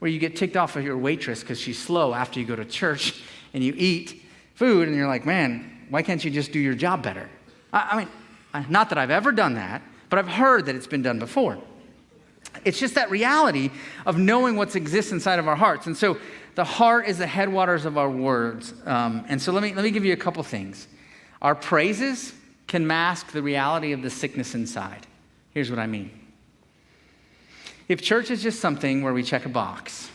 where 0.00 0.10
you 0.10 0.18
get 0.18 0.34
ticked 0.34 0.56
off 0.56 0.76
at 0.76 0.82
your 0.82 0.98
waitress 0.98 1.40
because 1.40 1.60
she's 1.60 1.78
slow 1.78 2.12
after 2.12 2.40
you 2.40 2.46
go 2.46 2.56
to 2.56 2.64
church 2.64 3.22
and 3.54 3.62
you 3.62 3.72
eat 3.76 4.22
food 4.54 4.88
and 4.88 4.96
you're 4.96 5.06
like, 5.06 5.24
man, 5.24 5.86
why 5.88 6.02
can't 6.02 6.24
you 6.24 6.30
just 6.30 6.52
do 6.52 6.58
your 6.58 6.74
job 6.74 7.02
better? 7.02 7.30
I, 7.72 8.06
I 8.52 8.60
mean, 8.60 8.68
not 8.68 8.88
that 8.88 8.98
I've 8.98 9.10
ever 9.10 9.30
done 9.30 9.54
that, 9.54 9.82
but 10.08 10.18
I've 10.18 10.28
heard 10.28 10.66
that 10.66 10.74
it's 10.74 10.86
been 10.86 11.02
done 11.02 11.18
before. 11.18 11.58
It's 12.64 12.78
just 12.78 12.96
that 12.96 13.10
reality 13.10 13.70
of 14.06 14.18
knowing 14.18 14.56
what 14.56 14.74
exists 14.74 15.12
inside 15.12 15.38
of 15.38 15.46
our 15.46 15.56
hearts. 15.56 15.86
And 15.86 15.96
so 15.96 16.18
the 16.56 16.64
heart 16.64 17.06
is 17.06 17.18
the 17.18 17.26
headwaters 17.26 17.84
of 17.84 17.96
our 17.96 18.10
words. 18.10 18.74
Um, 18.84 19.24
and 19.28 19.40
so 19.40 19.52
let 19.52 19.62
me, 19.62 19.72
let 19.72 19.84
me 19.84 19.90
give 19.90 20.04
you 20.04 20.12
a 20.12 20.16
couple 20.16 20.42
things. 20.42 20.88
Our 21.40 21.54
praises 21.54 22.34
can 22.66 22.86
mask 22.86 23.32
the 23.32 23.42
reality 23.42 23.92
of 23.92 24.02
the 24.02 24.10
sickness 24.10 24.54
inside. 24.54 25.06
Here's 25.52 25.70
what 25.70 25.78
I 25.78 25.86
mean 25.86 26.19
if 27.90 28.00
church 28.00 28.30
is 28.30 28.40
just 28.40 28.60
something 28.60 29.02
where 29.02 29.12
we 29.12 29.24
check 29.24 29.46
a 29.46 29.48
box, 29.48 30.08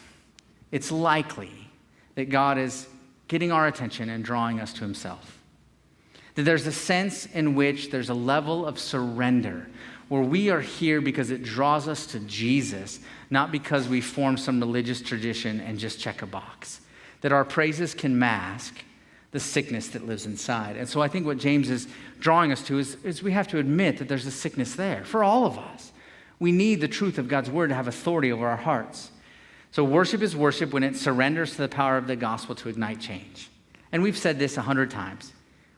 it's 0.72 0.94
likely 0.94 1.52
that 2.16 2.30
God 2.30 2.58
is 2.58 2.88
getting 3.28 3.52
our 3.52 3.68
attention 3.68 4.10
and 4.10 4.24
drawing 4.24 4.62
us 4.62 4.72
to 4.76 4.80
Himself. 4.80 5.42
That 6.36 6.44
there's 6.44 6.66
a 6.68 6.72
sense 6.72 7.26
in 7.26 7.54
which 7.54 7.92
there's 7.92 8.10
a 8.10 8.14
level 8.14 8.66
of 8.66 8.80
surrender 8.80 9.68
where 10.08 10.22
we 10.22 10.50
are 10.50 10.62
here 10.62 11.02
because 11.02 11.32
it 11.32 11.44
draws 11.44 11.90
us 11.90 12.06
to 12.08 12.20
Jesus, 12.22 13.02
not 13.30 13.52
because 13.52 13.90
we 13.90 14.00
form 14.00 14.38
some 14.38 14.62
religious 14.62 15.02
tradition 15.02 15.60
and 15.60 15.78
just 15.78 16.00
check 16.00 16.22
a 16.22 16.26
box. 16.26 16.80
That 17.20 17.34
our 17.34 17.44
praises 17.44 17.94
can 17.94 18.18
mask 18.18 18.74
the 19.32 19.40
sickness 19.42 19.90
that 19.90 20.08
lives 20.08 20.26
inside. 20.26 20.78
And 20.78 20.88
so 20.88 21.02
I 21.02 21.10
think 21.10 21.26
what 21.26 21.40
James 21.40 21.70
is 21.70 21.90
drawing 22.22 22.54
us 22.54 22.66
to 22.68 22.80
is, 22.80 22.96
is 23.04 23.22
we 23.22 23.34
have 23.34 23.50
to 23.50 23.60
admit 23.60 23.98
that 23.98 24.08
there's 24.08 24.26
a 24.28 24.32
sickness 24.32 24.76
there 24.76 25.04
for 25.04 25.26
all 25.26 25.46
of 25.46 25.58
us. 25.58 25.92
We 26.40 26.52
need 26.52 26.82
the 26.82 26.88
truth 26.88 27.18
of 27.18 27.28
God's 27.28 27.50
word 27.50 27.70
to 27.70 27.76
have 27.76 27.88
authority 27.88 28.32
over 28.32 28.48
our 28.48 28.58
hearts. 28.58 29.12
So, 29.72 29.84
worship 29.84 30.22
is 30.22 30.36
worship 30.36 30.72
when 30.74 30.84
it 30.84 30.96
surrenders 30.96 31.52
to 31.52 31.58
the 31.58 31.68
power 31.68 31.98
of 31.98 32.08
the 32.08 32.16
gospel 32.16 32.56
to 32.56 32.70
ignite 32.70 33.00
change. 33.02 33.50
And 33.92 34.02
we've 34.02 34.18
said 34.18 34.40
this 34.40 34.58
a 34.58 34.62
hundred 34.62 34.92
times. 34.92 35.34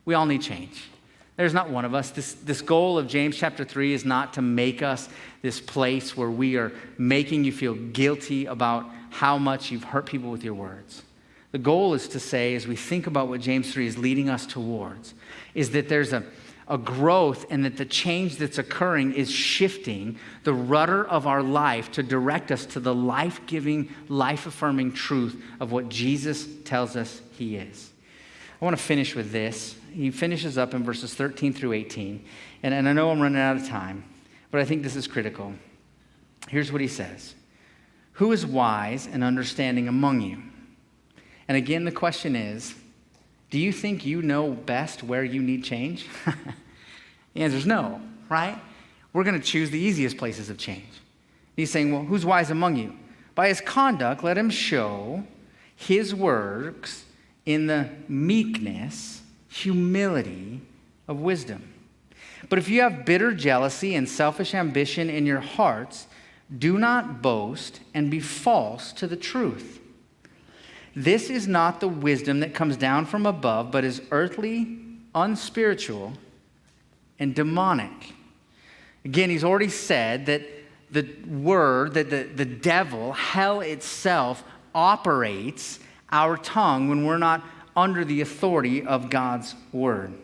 We 0.05 0.13
all 0.13 0.25
need 0.25 0.41
change. 0.41 0.89
There's 1.35 1.53
not 1.53 1.69
one 1.69 1.85
of 1.85 1.93
us. 1.93 2.09
This, 2.09 2.33
this 2.33 2.61
goal 2.61 2.97
of 2.97 3.07
James 3.07 3.37
chapter 3.37 3.63
3 3.63 3.93
is 3.93 4.05
not 4.05 4.33
to 4.33 4.41
make 4.41 4.81
us 4.81 5.07
this 5.43 5.59
place 5.59 6.17
where 6.17 6.31
we 6.31 6.57
are 6.57 6.71
making 6.97 7.43
you 7.43 7.51
feel 7.51 7.75
guilty 7.75 8.47
about 8.47 8.85
how 9.11 9.37
much 9.37 9.69
you've 9.69 9.83
hurt 9.83 10.07
people 10.07 10.31
with 10.31 10.43
your 10.43 10.55
words. 10.55 11.03
The 11.51 11.59
goal 11.59 11.93
is 11.93 12.07
to 12.09 12.19
say, 12.19 12.55
as 12.55 12.67
we 12.67 12.75
think 12.75 13.07
about 13.07 13.29
what 13.29 13.39
James 13.39 13.71
3 13.71 13.85
is 13.85 13.97
leading 13.97 14.29
us 14.29 14.45
towards, 14.45 15.13
is 15.53 15.71
that 15.71 15.89
there's 15.89 16.11
a, 16.11 16.23
a 16.69 16.77
growth 16.77 17.45
and 17.49 17.63
that 17.65 17.77
the 17.77 17.86
change 17.86 18.38
that's 18.38 18.58
occurring 18.58 19.13
is 19.13 19.32
shifting 19.32 20.17
the 20.43 20.53
rudder 20.53 21.08
of 21.08 21.25
our 21.25 21.41
life 21.41 21.91
to 21.93 22.03
direct 22.03 22.51
us 22.51 22.65
to 22.65 22.80
the 22.80 22.93
life 22.93 23.39
giving, 23.47 23.89
life 24.10 24.45
affirming 24.45 24.91
truth 24.91 25.41
of 25.60 25.71
what 25.71 25.89
Jesus 25.89 26.47
tells 26.65 26.95
us 26.95 27.21
he 27.38 27.56
is. 27.56 27.91
I 28.62 28.65
want 28.65 28.75
to 28.75 28.84
finish 28.84 29.15
with 29.15 29.32
this. 29.32 29.75
He 29.91 30.12
finishes 30.12 30.58
up 30.58 30.73
in 30.73 30.84
verses 30.84 31.13
13 31.13 31.53
through 31.53 31.73
18. 31.73 32.25
And, 32.63 32.73
and 32.73 32.89
I 32.89 32.93
know 32.93 33.12
I'm 33.12 33.21
running 33.21 33.39
out 33.39 33.56
of 33.56 33.67
time, 33.67 34.03
but 34.51 34.60
I 34.60 34.65
think 34.65 34.84
this 34.84 34.95
is 34.95 35.08
critical. 35.08 35.53
Here's 36.49 36.71
what 36.71 36.82
he 36.82 36.88
says 36.88 37.36
Who 38.13 38.32
is 38.32 38.45
wise 38.45 39.08
and 39.08 39.23
understanding 39.23 39.88
among 39.88 40.21
you? 40.21 40.41
And 41.47 41.56
again, 41.56 41.86
the 41.86 41.91
question 41.91 42.36
is 42.36 42.75
do 43.49 43.60
you 43.60 43.71
think 43.71 44.05
you 44.05 44.21
know 44.21 44.51
best 44.51 45.03
where 45.03 45.23
you 45.23 45.41
need 45.41 45.63
change? 45.63 46.05
the 47.33 47.41
answer 47.41 47.57
is 47.57 47.65
no, 47.65 48.01
right? 48.29 48.60
We're 49.13 49.23
going 49.23 49.39
to 49.39 49.45
choose 49.45 49.69
the 49.69 49.79
easiest 49.79 50.17
places 50.17 50.50
of 50.50 50.58
change. 50.58 50.85
He's 51.56 51.71
saying, 51.71 51.91
Well, 51.91 52.04
who's 52.04 52.25
wise 52.25 52.52
among 52.52 52.75
you? 52.75 52.95
By 53.35 53.48
his 53.48 53.62
conduct, 53.62 54.23
let 54.23 54.37
him 54.37 54.50
show 54.50 55.23
his 55.75 56.13
works 56.13 57.06
in 57.45 57.67
the 57.67 57.89
meekness, 58.08 59.21
humility 59.48 60.62
of 61.08 61.19
wisdom. 61.19 61.73
But 62.50 62.60
if 62.60 62.69
you 62.69 62.81
have 62.81 63.06
bitter 63.06 63.33
jealousy 63.33 63.95
and 63.95 64.08
selfish 64.08 64.54
ambition 64.54 65.10
in 65.10 65.25
your 65.25 65.39
hearts, 65.39 66.08
do 66.56 66.77
not 66.77 67.21
boast 67.21 67.79
and 67.93 68.12
be 68.12 68.19
false 68.19 68.91
to 68.93 69.08
the 69.08 69.15
truth. 69.15 69.79
This 70.98 71.29
is 71.29 71.48
not 71.48 71.79
the 71.79 71.87
wisdom 71.87 72.39
that 72.39 72.56
comes 72.56 72.75
down 72.75 73.06
from 73.06 73.27
above, 73.27 73.69
but 73.69 73.83
is 73.83 74.02
earthly, 74.10 74.79
unspiritual, 75.13 76.13
and 77.19 77.35
demonic. 77.35 78.15
Again, 79.06 79.29
he's 79.29 79.43
already 79.43 79.69
said 79.69 80.25
that 80.25 80.41
the 80.89 81.08
word, 81.27 81.93
that 81.93 82.10
the, 82.10 82.23
the 82.23 82.45
devil, 82.45 83.13
hell 83.13 83.62
itself, 83.62 84.43
operates 84.73 85.79
our 86.12 86.35
tongue 86.35 86.89
when 86.89 87.06
we're 87.06 87.19
not 87.19 87.43
under 87.75 88.04
the 88.04 88.21
authority 88.21 88.83
of 88.83 89.12
God's 89.12 89.54
word. 89.71 90.15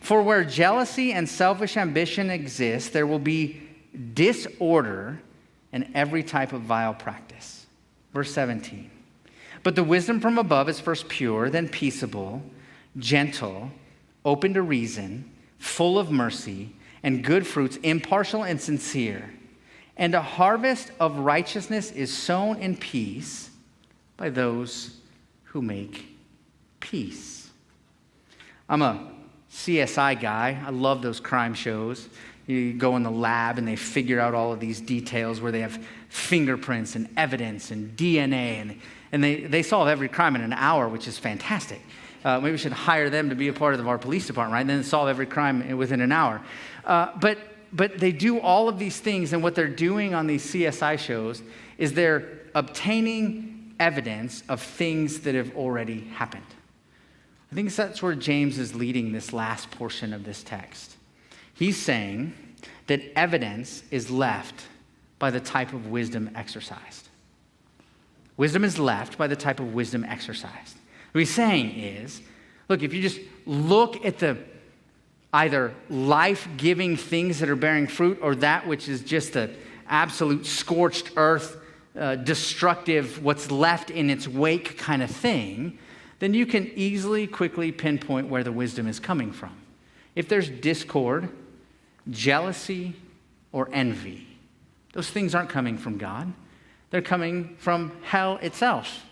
For 0.00 0.20
where 0.20 0.42
jealousy 0.42 1.12
and 1.12 1.28
selfish 1.28 1.76
ambition 1.76 2.28
exist, 2.28 2.92
there 2.92 3.06
will 3.06 3.20
be 3.20 3.62
disorder 4.14 5.22
and 5.72 5.88
every 5.94 6.24
type 6.24 6.52
of 6.52 6.62
vile 6.62 6.92
practice. 6.92 7.66
Verse 8.12 8.32
17. 8.32 8.91
But 9.62 9.76
the 9.76 9.84
wisdom 9.84 10.20
from 10.20 10.38
above 10.38 10.68
is 10.68 10.80
first 10.80 11.08
pure, 11.08 11.48
then 11.50 11.68
peaceable, 11.68 12.42
gentle, 12.98 13.70
open 14.24 14.54
to 14.54 14.62
reason, 14.62 15.30
full 15.58 15.98
of 15.98 16.10
mercy 16.10 16.74
and 17.02 17.24
good 17.24 17.46
fruits, 17.46 17.76
impartial 17.78 18.44
and 18.44 18.60
sincere. 18.60 19.32
And 19.96 20.14
a 20.14 20.22
harvest 20.22 20.90
of 20.98 21.18
righteousness 21.18 21.90
is 21.90 22.12
sown 22.12 22.58
in 22.58 22.76
peace 22.76 23.50
by 24.16 24.30
those 24.30 24.96
who 25.44 25.62
make 25.62 26.06
peace. 26.80 27.50
I'm 28.68 28.82
a 28.82 29.12
CSI 29.52 30.20
guy. 30.20 30.62
I 30.64 30.70
love 30.70 31.02
those 31.02 31.20
crime 31.20 31.54
shows. 31.54 32.08
You 32.46 32.72
go 32.72 32.96
in 32.96 33.02
the 33.02 33.10
lab 33.10 33.58
and 33.58 33.68
they 33.68 33.76
figure 33.76 34.18
out 34.18 34.34
all 34.34 34.52
of 34.52 34.60
these 34.60 34.80
details 34.80 35.40
where 35.40 35.52
they 35.52 35.60
have 35.60 35.84
fingerprints 36.08 36.96
and 36.96 37.08
evidence 37.16 37.70
and 37.70 37.96
DNA, 37.96 38.60
and, 38.60 38.80
and 39.12 39.22
they, 39.22 39.42
they 39.42 39.62
solve 39.62 39.88
every 39.88 40.08
crime 40.08 40.34
in 40.34 40.42
an 40.42 40.54
hour, 40.54 40.88
which 40.88 41.06
is 41.06 41.18
fantastic. 41.18 41.80
Uh, 42.24 42.40
maybe 42.40 42.52
we 42.52 42.58
should 42.58 42.72
hire 42.72 43.10
them 43.10 43.28
to 43.28 43.34
be 43.34 43.48
a 43.48 43.52
part 43.52 43.74
of 43.74 43.86
our 43.86 43.98
police 43.98 44.26
department, 44.26 44.54
right? 44.54 44.60
And 44.60 44.70
then 44.70 44.84
solve 44.84 45.08
every 45.08 45.26
crime 45.26 45.76
within 45.76 46.00
an 46.00 46.12
hour. 46.12 46.40
Uh, 46.84 47.10
but, 47.20 47.38
but 47.72 47.98
they 47.98 48.12
do 48.12 48.40
all 48.40 48.68
of 48.68 48.78
these 48.78 48.98
things, 48.98 49.32
and 49.32 49.42
what 49.42 49.54
they're 49.54 49.68
doing 49.68 50.14
on 50.14 50.26
these 50.26 50.44
CSI 50.52 50.98
shows 50.98 51.42
is 51.78 51.92
they're 51.92 52.40
obtaining 52.54 53.74
evidence 53.78 54.42
of 54.48 54.62
things 54.62 55.20
that 55.20 55.34
have 55.34 55.54
already 55.56 56.00
happened. 56.14 56.46
I 57.50 57.54
think 57.54 57.74
that's 57.74 58.02
where 58.02 58.14
James 58.14 58.58
is 58.58 58.74
leading 58.74 59.12
this 59.12 59.32
last 59.32 59.70
portion 59.70 60.14
of 60.14 60.24
this 60.24 60.42
text. 60.42 60.96
He's 61.52 61.76
saying 61.76 62.32
that 62.86 63.02
evidence 63.14 63.82
is 63.90 64.10
left 64.10 64.62
by 65.18 65.30
the 65.30 65.40
type 65.40 65.72
of 65.72 65.88
wisdom 65.88 66.30
exercised. 66.34 67.08
Wisdom 68.36 68.64
is 68.64 68.78
left 68.78 69.18
by 69.18 69.26
the 69.26 69.36
type 69.36 69.60
of 69.60 69.74
wisdom 69.74 70.04
exercised. 70.04 70.76
What 71.12 71.18
he's 71.20 71.34
saying 71.34 71.78
is 71.78 72.22
look, 72.68 72.82
if 72.82 72.94
you 72.94 73.02
just 73.02 73.20
look 73.44 74.04
at 74.04 74.18
the 74.18 74.38
either 75.32 75.74
life 75.88 76.48
giving 76.56 76.96
things 76.96 77.38
that 77.40 77.48
are 77.48 77.56
bearing 77.56 77.86
fruit 77.86 78.18
or 78.22 78.34
that 78.36 78.66
which 78.66 78.88
is 78.88 79.02
just 79.02 79.32
the 79.32 79.50
absolute 79.88 80.46
scorched 80.46 81.10
earth, 81.16 81.58
uh, 81.98 82.16
destructive, 82.16 83.22
what's 83.22 83.50
left 83.50 83.90
in 83.90 84.10
its 84.10 84.26
wake 84.26 84.78
kind 84.78 85.02
of 85.02 85.10
thing, 85.10 85.78
then 86.18 86.34
you 86.34 86.46
can 86.46 86.70
easily, 86.74 87.26
quickly 87.26 87.72
pinpoint 87.72 88.28
where 88.28 88.44
the 88.44 88.52
wisdom 88.52 88.86
is 88.86 89.00
coming 89.00 89.32
from. 89.32 89.54
If 90.14 90.28
there's 90.28 90.48
discord, 90.48 91.28
jealousy, 92.10 92.94
or 93.50 93.68
envy, 93.72 94.26
those 94.92 95.10
things 95.10 95.34
aren't 95.34 95.50
coming 95.50 95.76
from 95.78 95.98
God. 95.98 96.32
They're 96.92 97.02
coming 97.02 97.56
from 97.58 97.90
hell 98.02 98.36
itself. 98.36 99.04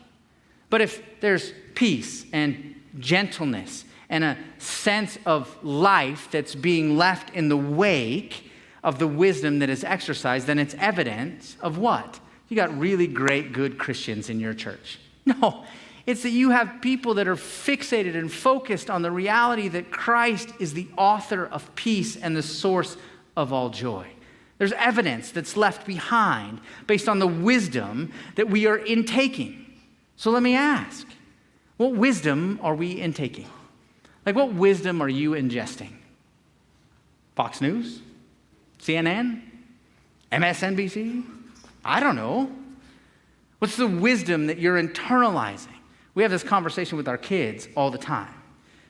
But 0.69 0.83
if 0.83 1.03
there's 1.21 1.53
peace 1.75 2.27
and 2.33 2.77
gentleness 2.99 3.85
and 4.11 4.23
a 4.23 4.37
sense 4.59 5.19
of 5.25 5.57
life 5.65 6.29
that's 6.31 6.55
being 6.55 6.97
left 6.97 7.35
in 7.35 7.49
the 7.49 7.57
wake 7.57 8.51
of 8.85 8.99
the 8.99 9.07
wisdom 9.07 9.61
that 9.61 9.71
is 9.71 9.83
exercised, 9.83 10.47
then 10.47 10.59
it's 10.59 10.75
evidence 10.75 11.57
of 11.63 11.79
what? 11.79 12.21
You 12.49 12.57
got 12.57 12.77
really 12.79 13.07
great, 13.07 13.53
good 13.53 13.79
Christians 13.79 14.31
in 14.31 14.39
your 14.39 14.55
church. 14.55 15.01
No, 15.27 15.65
it's 16.07 16.23
that 16.23 16.31
you 16.31 16.51
have 16.51 16.81
people 16.81 17.15
that 17.15 17.29
are 17.29 17.37
fixated 17.37 18.17
and 18.17 18.33
focused 18.33 18.89
on 18.89 19.03
the 19.03 19.11
reality 19.13 19.69
that 19.69 19.93
Christ 19.93 20.49
is 20.59 20.73
the 20.73 20.89
author 20.97 21.45
of 21.47 21.73
peace 21.77 22.17
and 22.17 22.35
the 22.35 22.43
source 22.43 22.97
of 23.37 23.53
all 23.53 23.69
joy. 23.69 24.07
There's 24.61 24.73
evidence 24.75 25.31
that's 25.31 25.57
left 25.57 25.87
behind 25.87 26.61
based 26.87 27.09
on 27.09 27.19
the 27.19 27.27
wisdom 27.27 28.13
that 28.35 28.51
we 28.51 28.67
are 28.67 28.77
intaking. 28.77 29.65
So 30.17 30.31
let 30.31 30.43
me 30.43 30.55
ask 30.55 31.07
what 31.79 31.95
wisdom 31.95 32.61
are 32.63 32.75
we 32.75 33.01
intaking? 33.01 33.47
Like, 34.27 34.37
what 34.37 34.53
wisdom 34.53 35.01
are 35.01 35.09
you 35.09 35.31
ingesting? 35.31 35.93
Fox 37.37 37.63
News? 37.63 38.03
CNN? 38.79 39.41
MSNBC? 40.31 41.25
I 41.83 41.99
don't 41.99 42.17
know. 42.17 42.53
What's 43.61 43.79
the 43.79 43.89
wisdom 43.89 44.47
that 44.49 44.59
you're 44.59 44.77
internalizing? 44.81 45.69
We 46.15 46.23
have 46.23 46.31
this 46.31 46.43
conversation 46.43 46.99
with 46.99 47.09
our 47.09 47.17
kids 47.17 47.67
all 47.75 47.91
the 47.91 47.97
time 47.97 48.35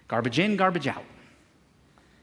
garbage 0.09 0.41
in, 0.41 0.57
garbage 0.57 0.89
out. 0.89 1.05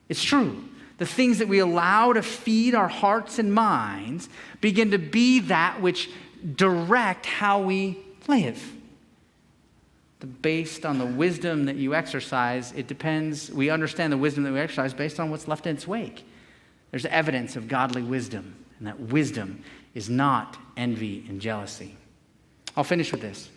It's 0.10 0.22
true. 0.22 0.66
The 0.98 1.06
things 1.06 1.40
that 1.40 1.48
we 1.48 1.60
allow 1.60 2.14
to 2.14 2.24
feed 2.24 2.74
our 2.74 2.88
hearts 2.88 3.40
and 3.40 3.54
minds 3.54 4.30
begin 4.62 4.92
to 4.92 4.98
be 4.98 5.40
that 5.42 5.82
which 5.82 6.10
direct 6.56 7.26
how 7.26 7.62
we 7.62 7.98
live. 8.28 8.74
Based 10.42 10.86
on 10.86 10.98
the 10.98 11.06
wisdom 11.06 11.66
that 11.66 11.76
you 11.76 11.94
exercise, 11.94 12.72
it 12.74 12.88
depends. 12.88 13.52
We 13.52 13.70
understand 13.70 14.12
the 14.12 14.18
wisdom 14.18 14.44
that 14.46 14.54
we 14.54 14.60
exercise 14.60 14.94
based 14.94 15.20
on 15.20 15.30
what's 15.30 15.48
left 15.48 15.68
in 15.68 15.76
its 15.76 15.88
wake. 15.88 16.26
There's 16.90 17.06
evidence 17.06 17.56
of 17.56 17.68
godly 17.68 18.02
wisdom, 18.02 18.56
and 18.80 18.88
that 18.88 19.00
wisdom 19.00 19.64
is 19.94 20.10
not 20.10 20.58
envy 20.76 21.26
and 21.30 21.40
jealousy. 21.40 21.96
I'll 22.76 22.84
finish 22.84 23.12
with 23.12 23.22
this. 23.22 23.50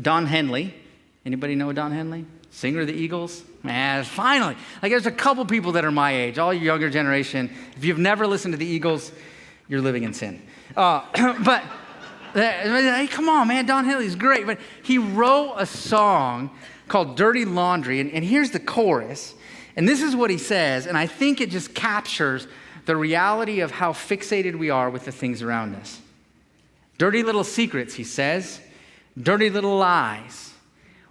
Don 0.00 0.26
Henley. 0.26 0.74
Anybody 1.24 1.54
know 1.54 1.72
Don 1.72 1.92
Henley? 1.92 2.26
Singer 2.52 2.82
of 2.82 2.86
the 2.86 2.92
Eagles? 2.92 3.42
Man, 3.62 4.04
finally. 4.04 4.56
Like 4.82 4.92
there's 4.92 5.06
a 5.06 5.10
couple 5.10 5.44
people 5.46 5.72
that 5.72 5.84
are 5.84 5.90
my 5.90 6.12
age, 6.12 6.38
all 6.38 6.52
your 6.52 6.62
younger 6.62 6.90
generation. 6.90 7.50
If 7.76 7.84
you've 7.84 7.98
never 7.98 8.26
listened 8.26 8.52
to 8.52 8.58
the 8.58 8.66
Eagles, 8.66 9.10
you're 9.68 9.80
living 9.80 10.04
in 10.04 10.12
sin. 10.12 10.40
Uh, 10.76 11.02
but 11.44 11.64
hey, 12.34 13.08
come 13.10 13.28
on, 13.28 13.48
man, 13.48 13.64
Don 13.66 13.86
Henley's 13.86 14.14
great. 14.14 14.46
But 14.46 14.58
he 14.82 14.98
wrote 14.98 15.54
a 15.56 15.66
song 15.66 16.50
called 16.88 17.16
Dirty 17.16 17.46
Laundry, 17.46 18.00
and, 18.00 18.12
and 18.12 18.22
here's 18.22 18.50
the 18.50 18.60
chorus. 18.60 19.34
And 19.74 19.88
this 19.88 20.02
is 20.02 20.14
what 20.14 20.28
he 20.28 20.36
says, 20.36 20.86
and 20.86 20.98
I 20.98 21.06
think 21.06 21.40
it 21.40 21.48
just 21.48 21.74
captures 21.74 22.46
the 22.84 22.94
reality 22.94 23.60
of 23.60 23.70
how 23.70 23.92
fixated 23.92 24.56
we 24.56 24.68
are 24.68 24.90
with 24.90 25.06
the 25.06 25.12
things 25.12 25.40
around 25.40 25.74
us. 25.76 26.00
Dirty 26.98 27.22
little 27.22 27.44
secrets, 27.44 27.94
he 27.94 28.04
says 28.04 28.60
dirty 29.20 29.48
little 29.48 29.76
lies. 29.78 30.51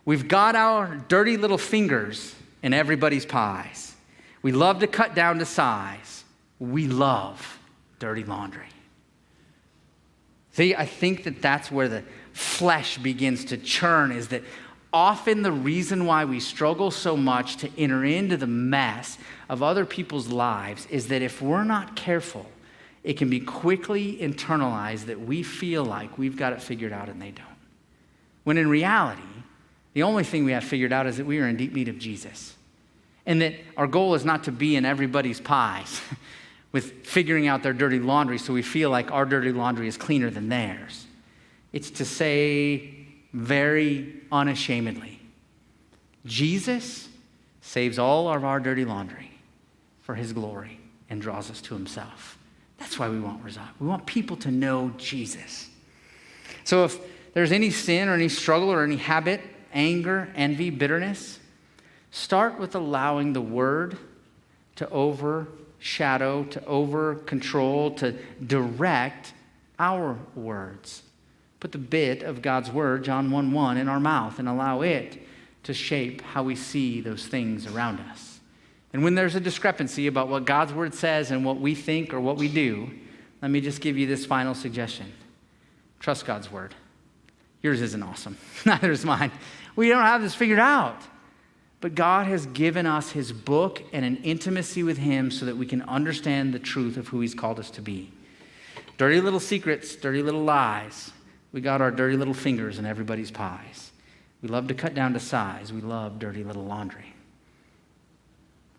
We've 0.05 0.27
got 0.27 0.55
our 0.55 0.95
dirty 1.07 1.37
little 1.37 1.57
fingers 1.57 2.35
in 2.63 2.73
everybody's 2.73 3.25
pies. 3.25 3.95
We 4.41 4.51
love 4.51 4.79
to 4.79 4.87
cut 4.87 5.15
down 5.15 5.39
to 5.39 5.45
size. 5.45 6.23
We 6.59 6.87
love 6.87 7.59
dirty 7.99 8.23
laundry. 8.23 8.67
See, 10.53 10.75
I 10.75 10.85
think 10.85 11.23
that 11.23 11.41
that's 11.41 11.71
where 11.71 11.87
the 11.87 12.03
flesh 12.33 12.97
begins 12.97 13.45
to 13.45 13.57
churn, 13.57 14.11
is 14.11 14.29
that 14.29 14.43
often 14.91 15.43
the 15.43 15.51
reason 15.51 16.05
why 16.05 16.25
we 16.25 16.39
struggle 16.39 16.91
so 16.91 17.15
much 17.15 17.57
to 17.57 17.69
enter 17.77 18.03
into 18.03 18.37
the 18.37 18.47
mess 18.47 19.17
of 19.49 19.63
other 19.63 19.85
people's 19.85 20.27
lives 20.27 20.87
is 20.89 21.07
that 21.07 21.21
if 21.21 21.41
we're 21.41 21.63
not 21.63 21.95
careful, 21.95 22.45
it 23.03 23.13
can 23.13 23.29
be 23.29 23.39
quickly 23.39 24.17
internalized 24.17 25.05
that 25.05 25.19
we 25.19 25.43
feel 25.43 25.85
like 25.85 26.17
we've 26.17 26.37
got 26.37 26.53
it 26.53 26.61
figured 26.61 26.91
out 26.91 27.09
and 27.09 27.21
they 27.21 27.31
don't. 27.31 27.47
When 28.43 28.57
in 28.57 28.69
reality, 28.69 29.21
the 29.93 30.03
only 30.03 30.23
thing 30.23 30.45
we 30.45 30.51
have 30.51 30.63
figured 30.63 30.93
out 30.93 31.07
is 31.07 31.17
that 31.17 31.25
we 31.25 31.39
are 31.39 31.47
in 31.47 31.57
deep 31.57 31.73
need 31.73 31.87
of 31.87 31.97
Jesus. 31.97 32.55
And 33.25 33.41
that 33.41 33.53
our 33.77 33.87
goal 33.87 34.15
is 34.15 34.25
not 34.25 34.45
to 34.45 34.51
be 34.51 34.75
in 34.75 34.85
everybody's 34.85 35.39
pies 35.39 36.01
with 36.71 37.05
figuring 37.05 37.47
out 37.47 37.63
their 37.63 37.73
dirty 37.73 37.99
laundry 37.99 38.37
so 38.37 38.53
we 38.53 38.61
feel 38.61 38.89
like 38.89 39.11
our 39.11 39.25
dirty 39.25 39.51
laundry 39.51 39.87
is 39.87 39.97
cleaner 39.97 40.29
than 40.29 40.49
theirs. 40.49 41.05
It's 41.73 41.91
to 41.91 42.05
say 42.05 42.95
very 43.33 44.21
unashamedly 44.31 45.21
Jesus 46.25 47.09
saves 47.61 47.97
all 47.97 48.27
of 48.31 48.43
our 48.43 48.59
dirty 48.59 48.85
laundry 48.85 49.31
for 50.01 50.15
his 50.15 50.33
glory 50.33 50.79
and 51.09 51.21
draws 51.21 51.49
us 51.49 51.61
to 51.61 51.73
himself. 51.73 52.37
That's 52.77 52.97
why 52.97 53.09
we 53.09 53.19
want 53.19 53.43
result. 53.43 53.67
We 53.79 53.87
want 53.87 54.05
people 54.05 54.37
to 54.37 54.51
know 54.51 54.91
Jesus. 54.97 55.69
So 56.63 56.83
if 56.85 56.99
there's 57.33 57.51
any 57.51 57.69
sin 57.69 58.09
or 58.09 58.13
any 58.13 58.29
struggle 58.29 58.71
or 58.71 58.83
any 58.83 58.97
habit, 58.97 59.41
anger, 59.73 60.29
envy, 60.35 60.69
bitterness, 60.69 61.39
start 62.11 62.59
with 62.59 62.75
allowing 62.75 63.33
the 63.33 63.41
word 63.41 63.97
to 64.75 64.89
overshadow, 64.89 66.43
to 66.45 66.65
over 66.65 67.15
control, 67.15 67.91
to 67.91 68.13
direct 68.45 69.33
our 69.79 70.17
words. 70.35 71.03
Put 71.59 71.71
the 71.71 71.77
bit 71.77 72.23
of 72.23 72.41
God's 72.41 72.71
word, 72.71 73.03
John 73.03 73.29
1 73.31 73.51
1, 73.51 73.77
in 73.77 73.87
our 73.87 73.99
mouth 73.99 74.39
and 74.39 74.49
allow 74.49 74.81
it 74.81 75.21
to 75.63 75.73
shape 75.73 76.21
how 76.21 76.43
we 76.43 76.55
see 76.55 77.01
those 77.01 77.27
things 77.27 77.67
around 77.67 77.99
us. 77.99 78.39
And 78.93 79.03
when 79.03 79.15
there's 79.15 79.35
a 79.35 79.39
discrepancy 79.39 80.07
about 80.07 80.27
what 80.27 80.45
God's 80.45 80.73
word 80.73 80.93
says 80.93 81.31
and 81.31 81.45
what 81.45 81.59
we 81.59 81.75
think 81.75 82.13
or 82.13 82.19
what 82.19 82.37
we 82.37 82.47
do, 82.47 82.89
let 83.41 83.51
me 83.51 83.61
just 83.61 83.81
give 83.81 83.97
you 83.97 84.07
this 84.07 84.25
final 84.25 84.53
suggestion 84.53 85.11
trust 85.99 86.25
God's 86.25 86.51
word. 86.51 86.73
Yours 87.61 87.79
isn't 87.81 88.01
awesome, 88.01 88.37
neither 88.65 88.91
is 88.91 89.05
mine. 89.05 89.31
We 89.75 89.89
don't 89.89 90.03
have 90.03 90.21
this 90.21 90.35
figured 90.35 90.59
out. 90.59 91.01
But 91.81 91.95
God 91.95 92.27
has 92.27 92.45
given 92.45 92.85
us 92.85 93.11
His 93.11 93.33
book 93.33 93.81
and 93.91 94.05
an 94.05 94.17
intimacy 94.17 94.83
with 94.83 94.99
Him 94.99 95.31
so 95.31 95.45
that 95.47 95.57
we 95.57 95.65
can 95.65 95.81
understand 95.83 96.53
the 96.53 96.59
truth 96.59 96.95
of 96.95 97.07
who 97.07 97.21
He's 97.21 97.33
called 97.33 97.59
us 97.59 97.71
to 97.71 97.81
be. 97.81 98.11
Dirty 98.97 99.19
little 99.19 99.39
secrets, 99.39 99.95
dirty 99.95 100.21
little 100.21 100.43
lies. 100.43 101.11
We 101.51 101.59
got 101.59 101.81
our 101.81 101.89
dirty 101.89 102.15
little 102.15 102.35
fingers 102.35 102.77
in 102.77 102.85
everybody's 102.85 103.31
pies. 103.31 103.91
We 104.43 104.49
love 104.49 104.67
to 104.67 104.75
cut 104.75 104.93
down 104.93 105.13
to 105.13 105.19
size. 105.19 105.73
We 105.73 105.81
love 105.81 106.19
dirty 106.19 106.43
little 106.43 106.65
laundry. 106.65 107.13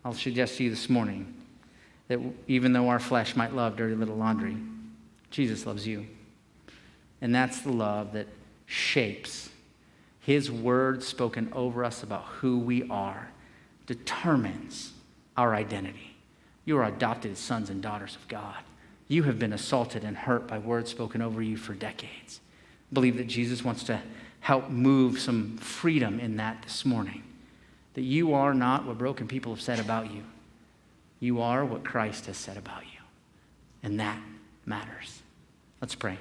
I'll 0.05 0.13
suggest 0.13 0.57
to 0.57 0.63
you 0.63 0.69
this 0.69 0.89
morning 0.89 1.33
that 2.07 2.19
even 2.47 2.73
though 2.73 2.89
our 2.89 2.99
flesh 2.99 3.35
might 3.35 3.53
love 3.53 3.75
dirty 3.75 3.95
little 3.95 4.15
laundry, 4.15 4.57
Jesus 5.29 5.65
loves 5.65 5.85
you. 5.85 6.07
And 7.21 7.33
that's 7.33 7.61
the 7.61 7.71
love 7.71 8.13
that 8.13 8.27
shapes 8.65 9.49
his 10.23 10.49
word 10.49 11.03
spoken 11.03 11.51
over 11.51 11.83
us 11.83 12.01
about 12.01 12.23
who 12.23 12.57
we 12.57 12.87
are 12.89 13.29
determines 13.85 14.93
our 15.35 15.53
identity. 15.53 16.15
You 16.63 16.77
are 16.77 16.85
adopted 16.85 17.37
sons 17.37 17.69
and 17.69 17.81
daughters 17.81 18.15
of 18.15 18.25
God. 18.29 18.63
You 19.09 19.23
have 19.23 19.37
been 19.37 19.51
assaulted 19.51 20.05
and 20.05 20.15
hurt 20.15 20.47
by 20.47 20.59
words 20.59 20.89
spoken 20.89 21.21
over 21.21 21.41
you 21.41 21.57
for 21.57 21.73
decades. 21.73 22.39
I 22.89 22.93
believe 22.93 23.17
that 23.17 23.27
Jesus 23.27 23.65
wants 23.65 23.83
to 23.83 23.99
help 24.39 24.69
move 24.69 25.19
some 25.19 25.57
freedom 25.57 26.21
in 26.21 26.37
that 26.37 26.61
this 26.63 26.85
morning. 26.85 27.23
That 27.95 28.03
you 28.03 28.33
are 28.33 28.53
not 28.53 28.85
what 28.85 28.97
broken 28.97 29.27
people 29.27 29.53
have 29.53 29.61
said 29.61 29.79
about 29.79 30.09
you, 30.13 30.23
you 31.19 31.41
are 31.41 31.65
what 31.65 31.83
Christ 31.83 32.27
has 32.27 32.37
said 32.37 32.55
about 32.55 32.83
you. 32.83 33.01
And 33.83 33.99
that 33.99 34.19
matters. 34.65 35.21
Let's 35.81 35.95
pray. 35.95 36.17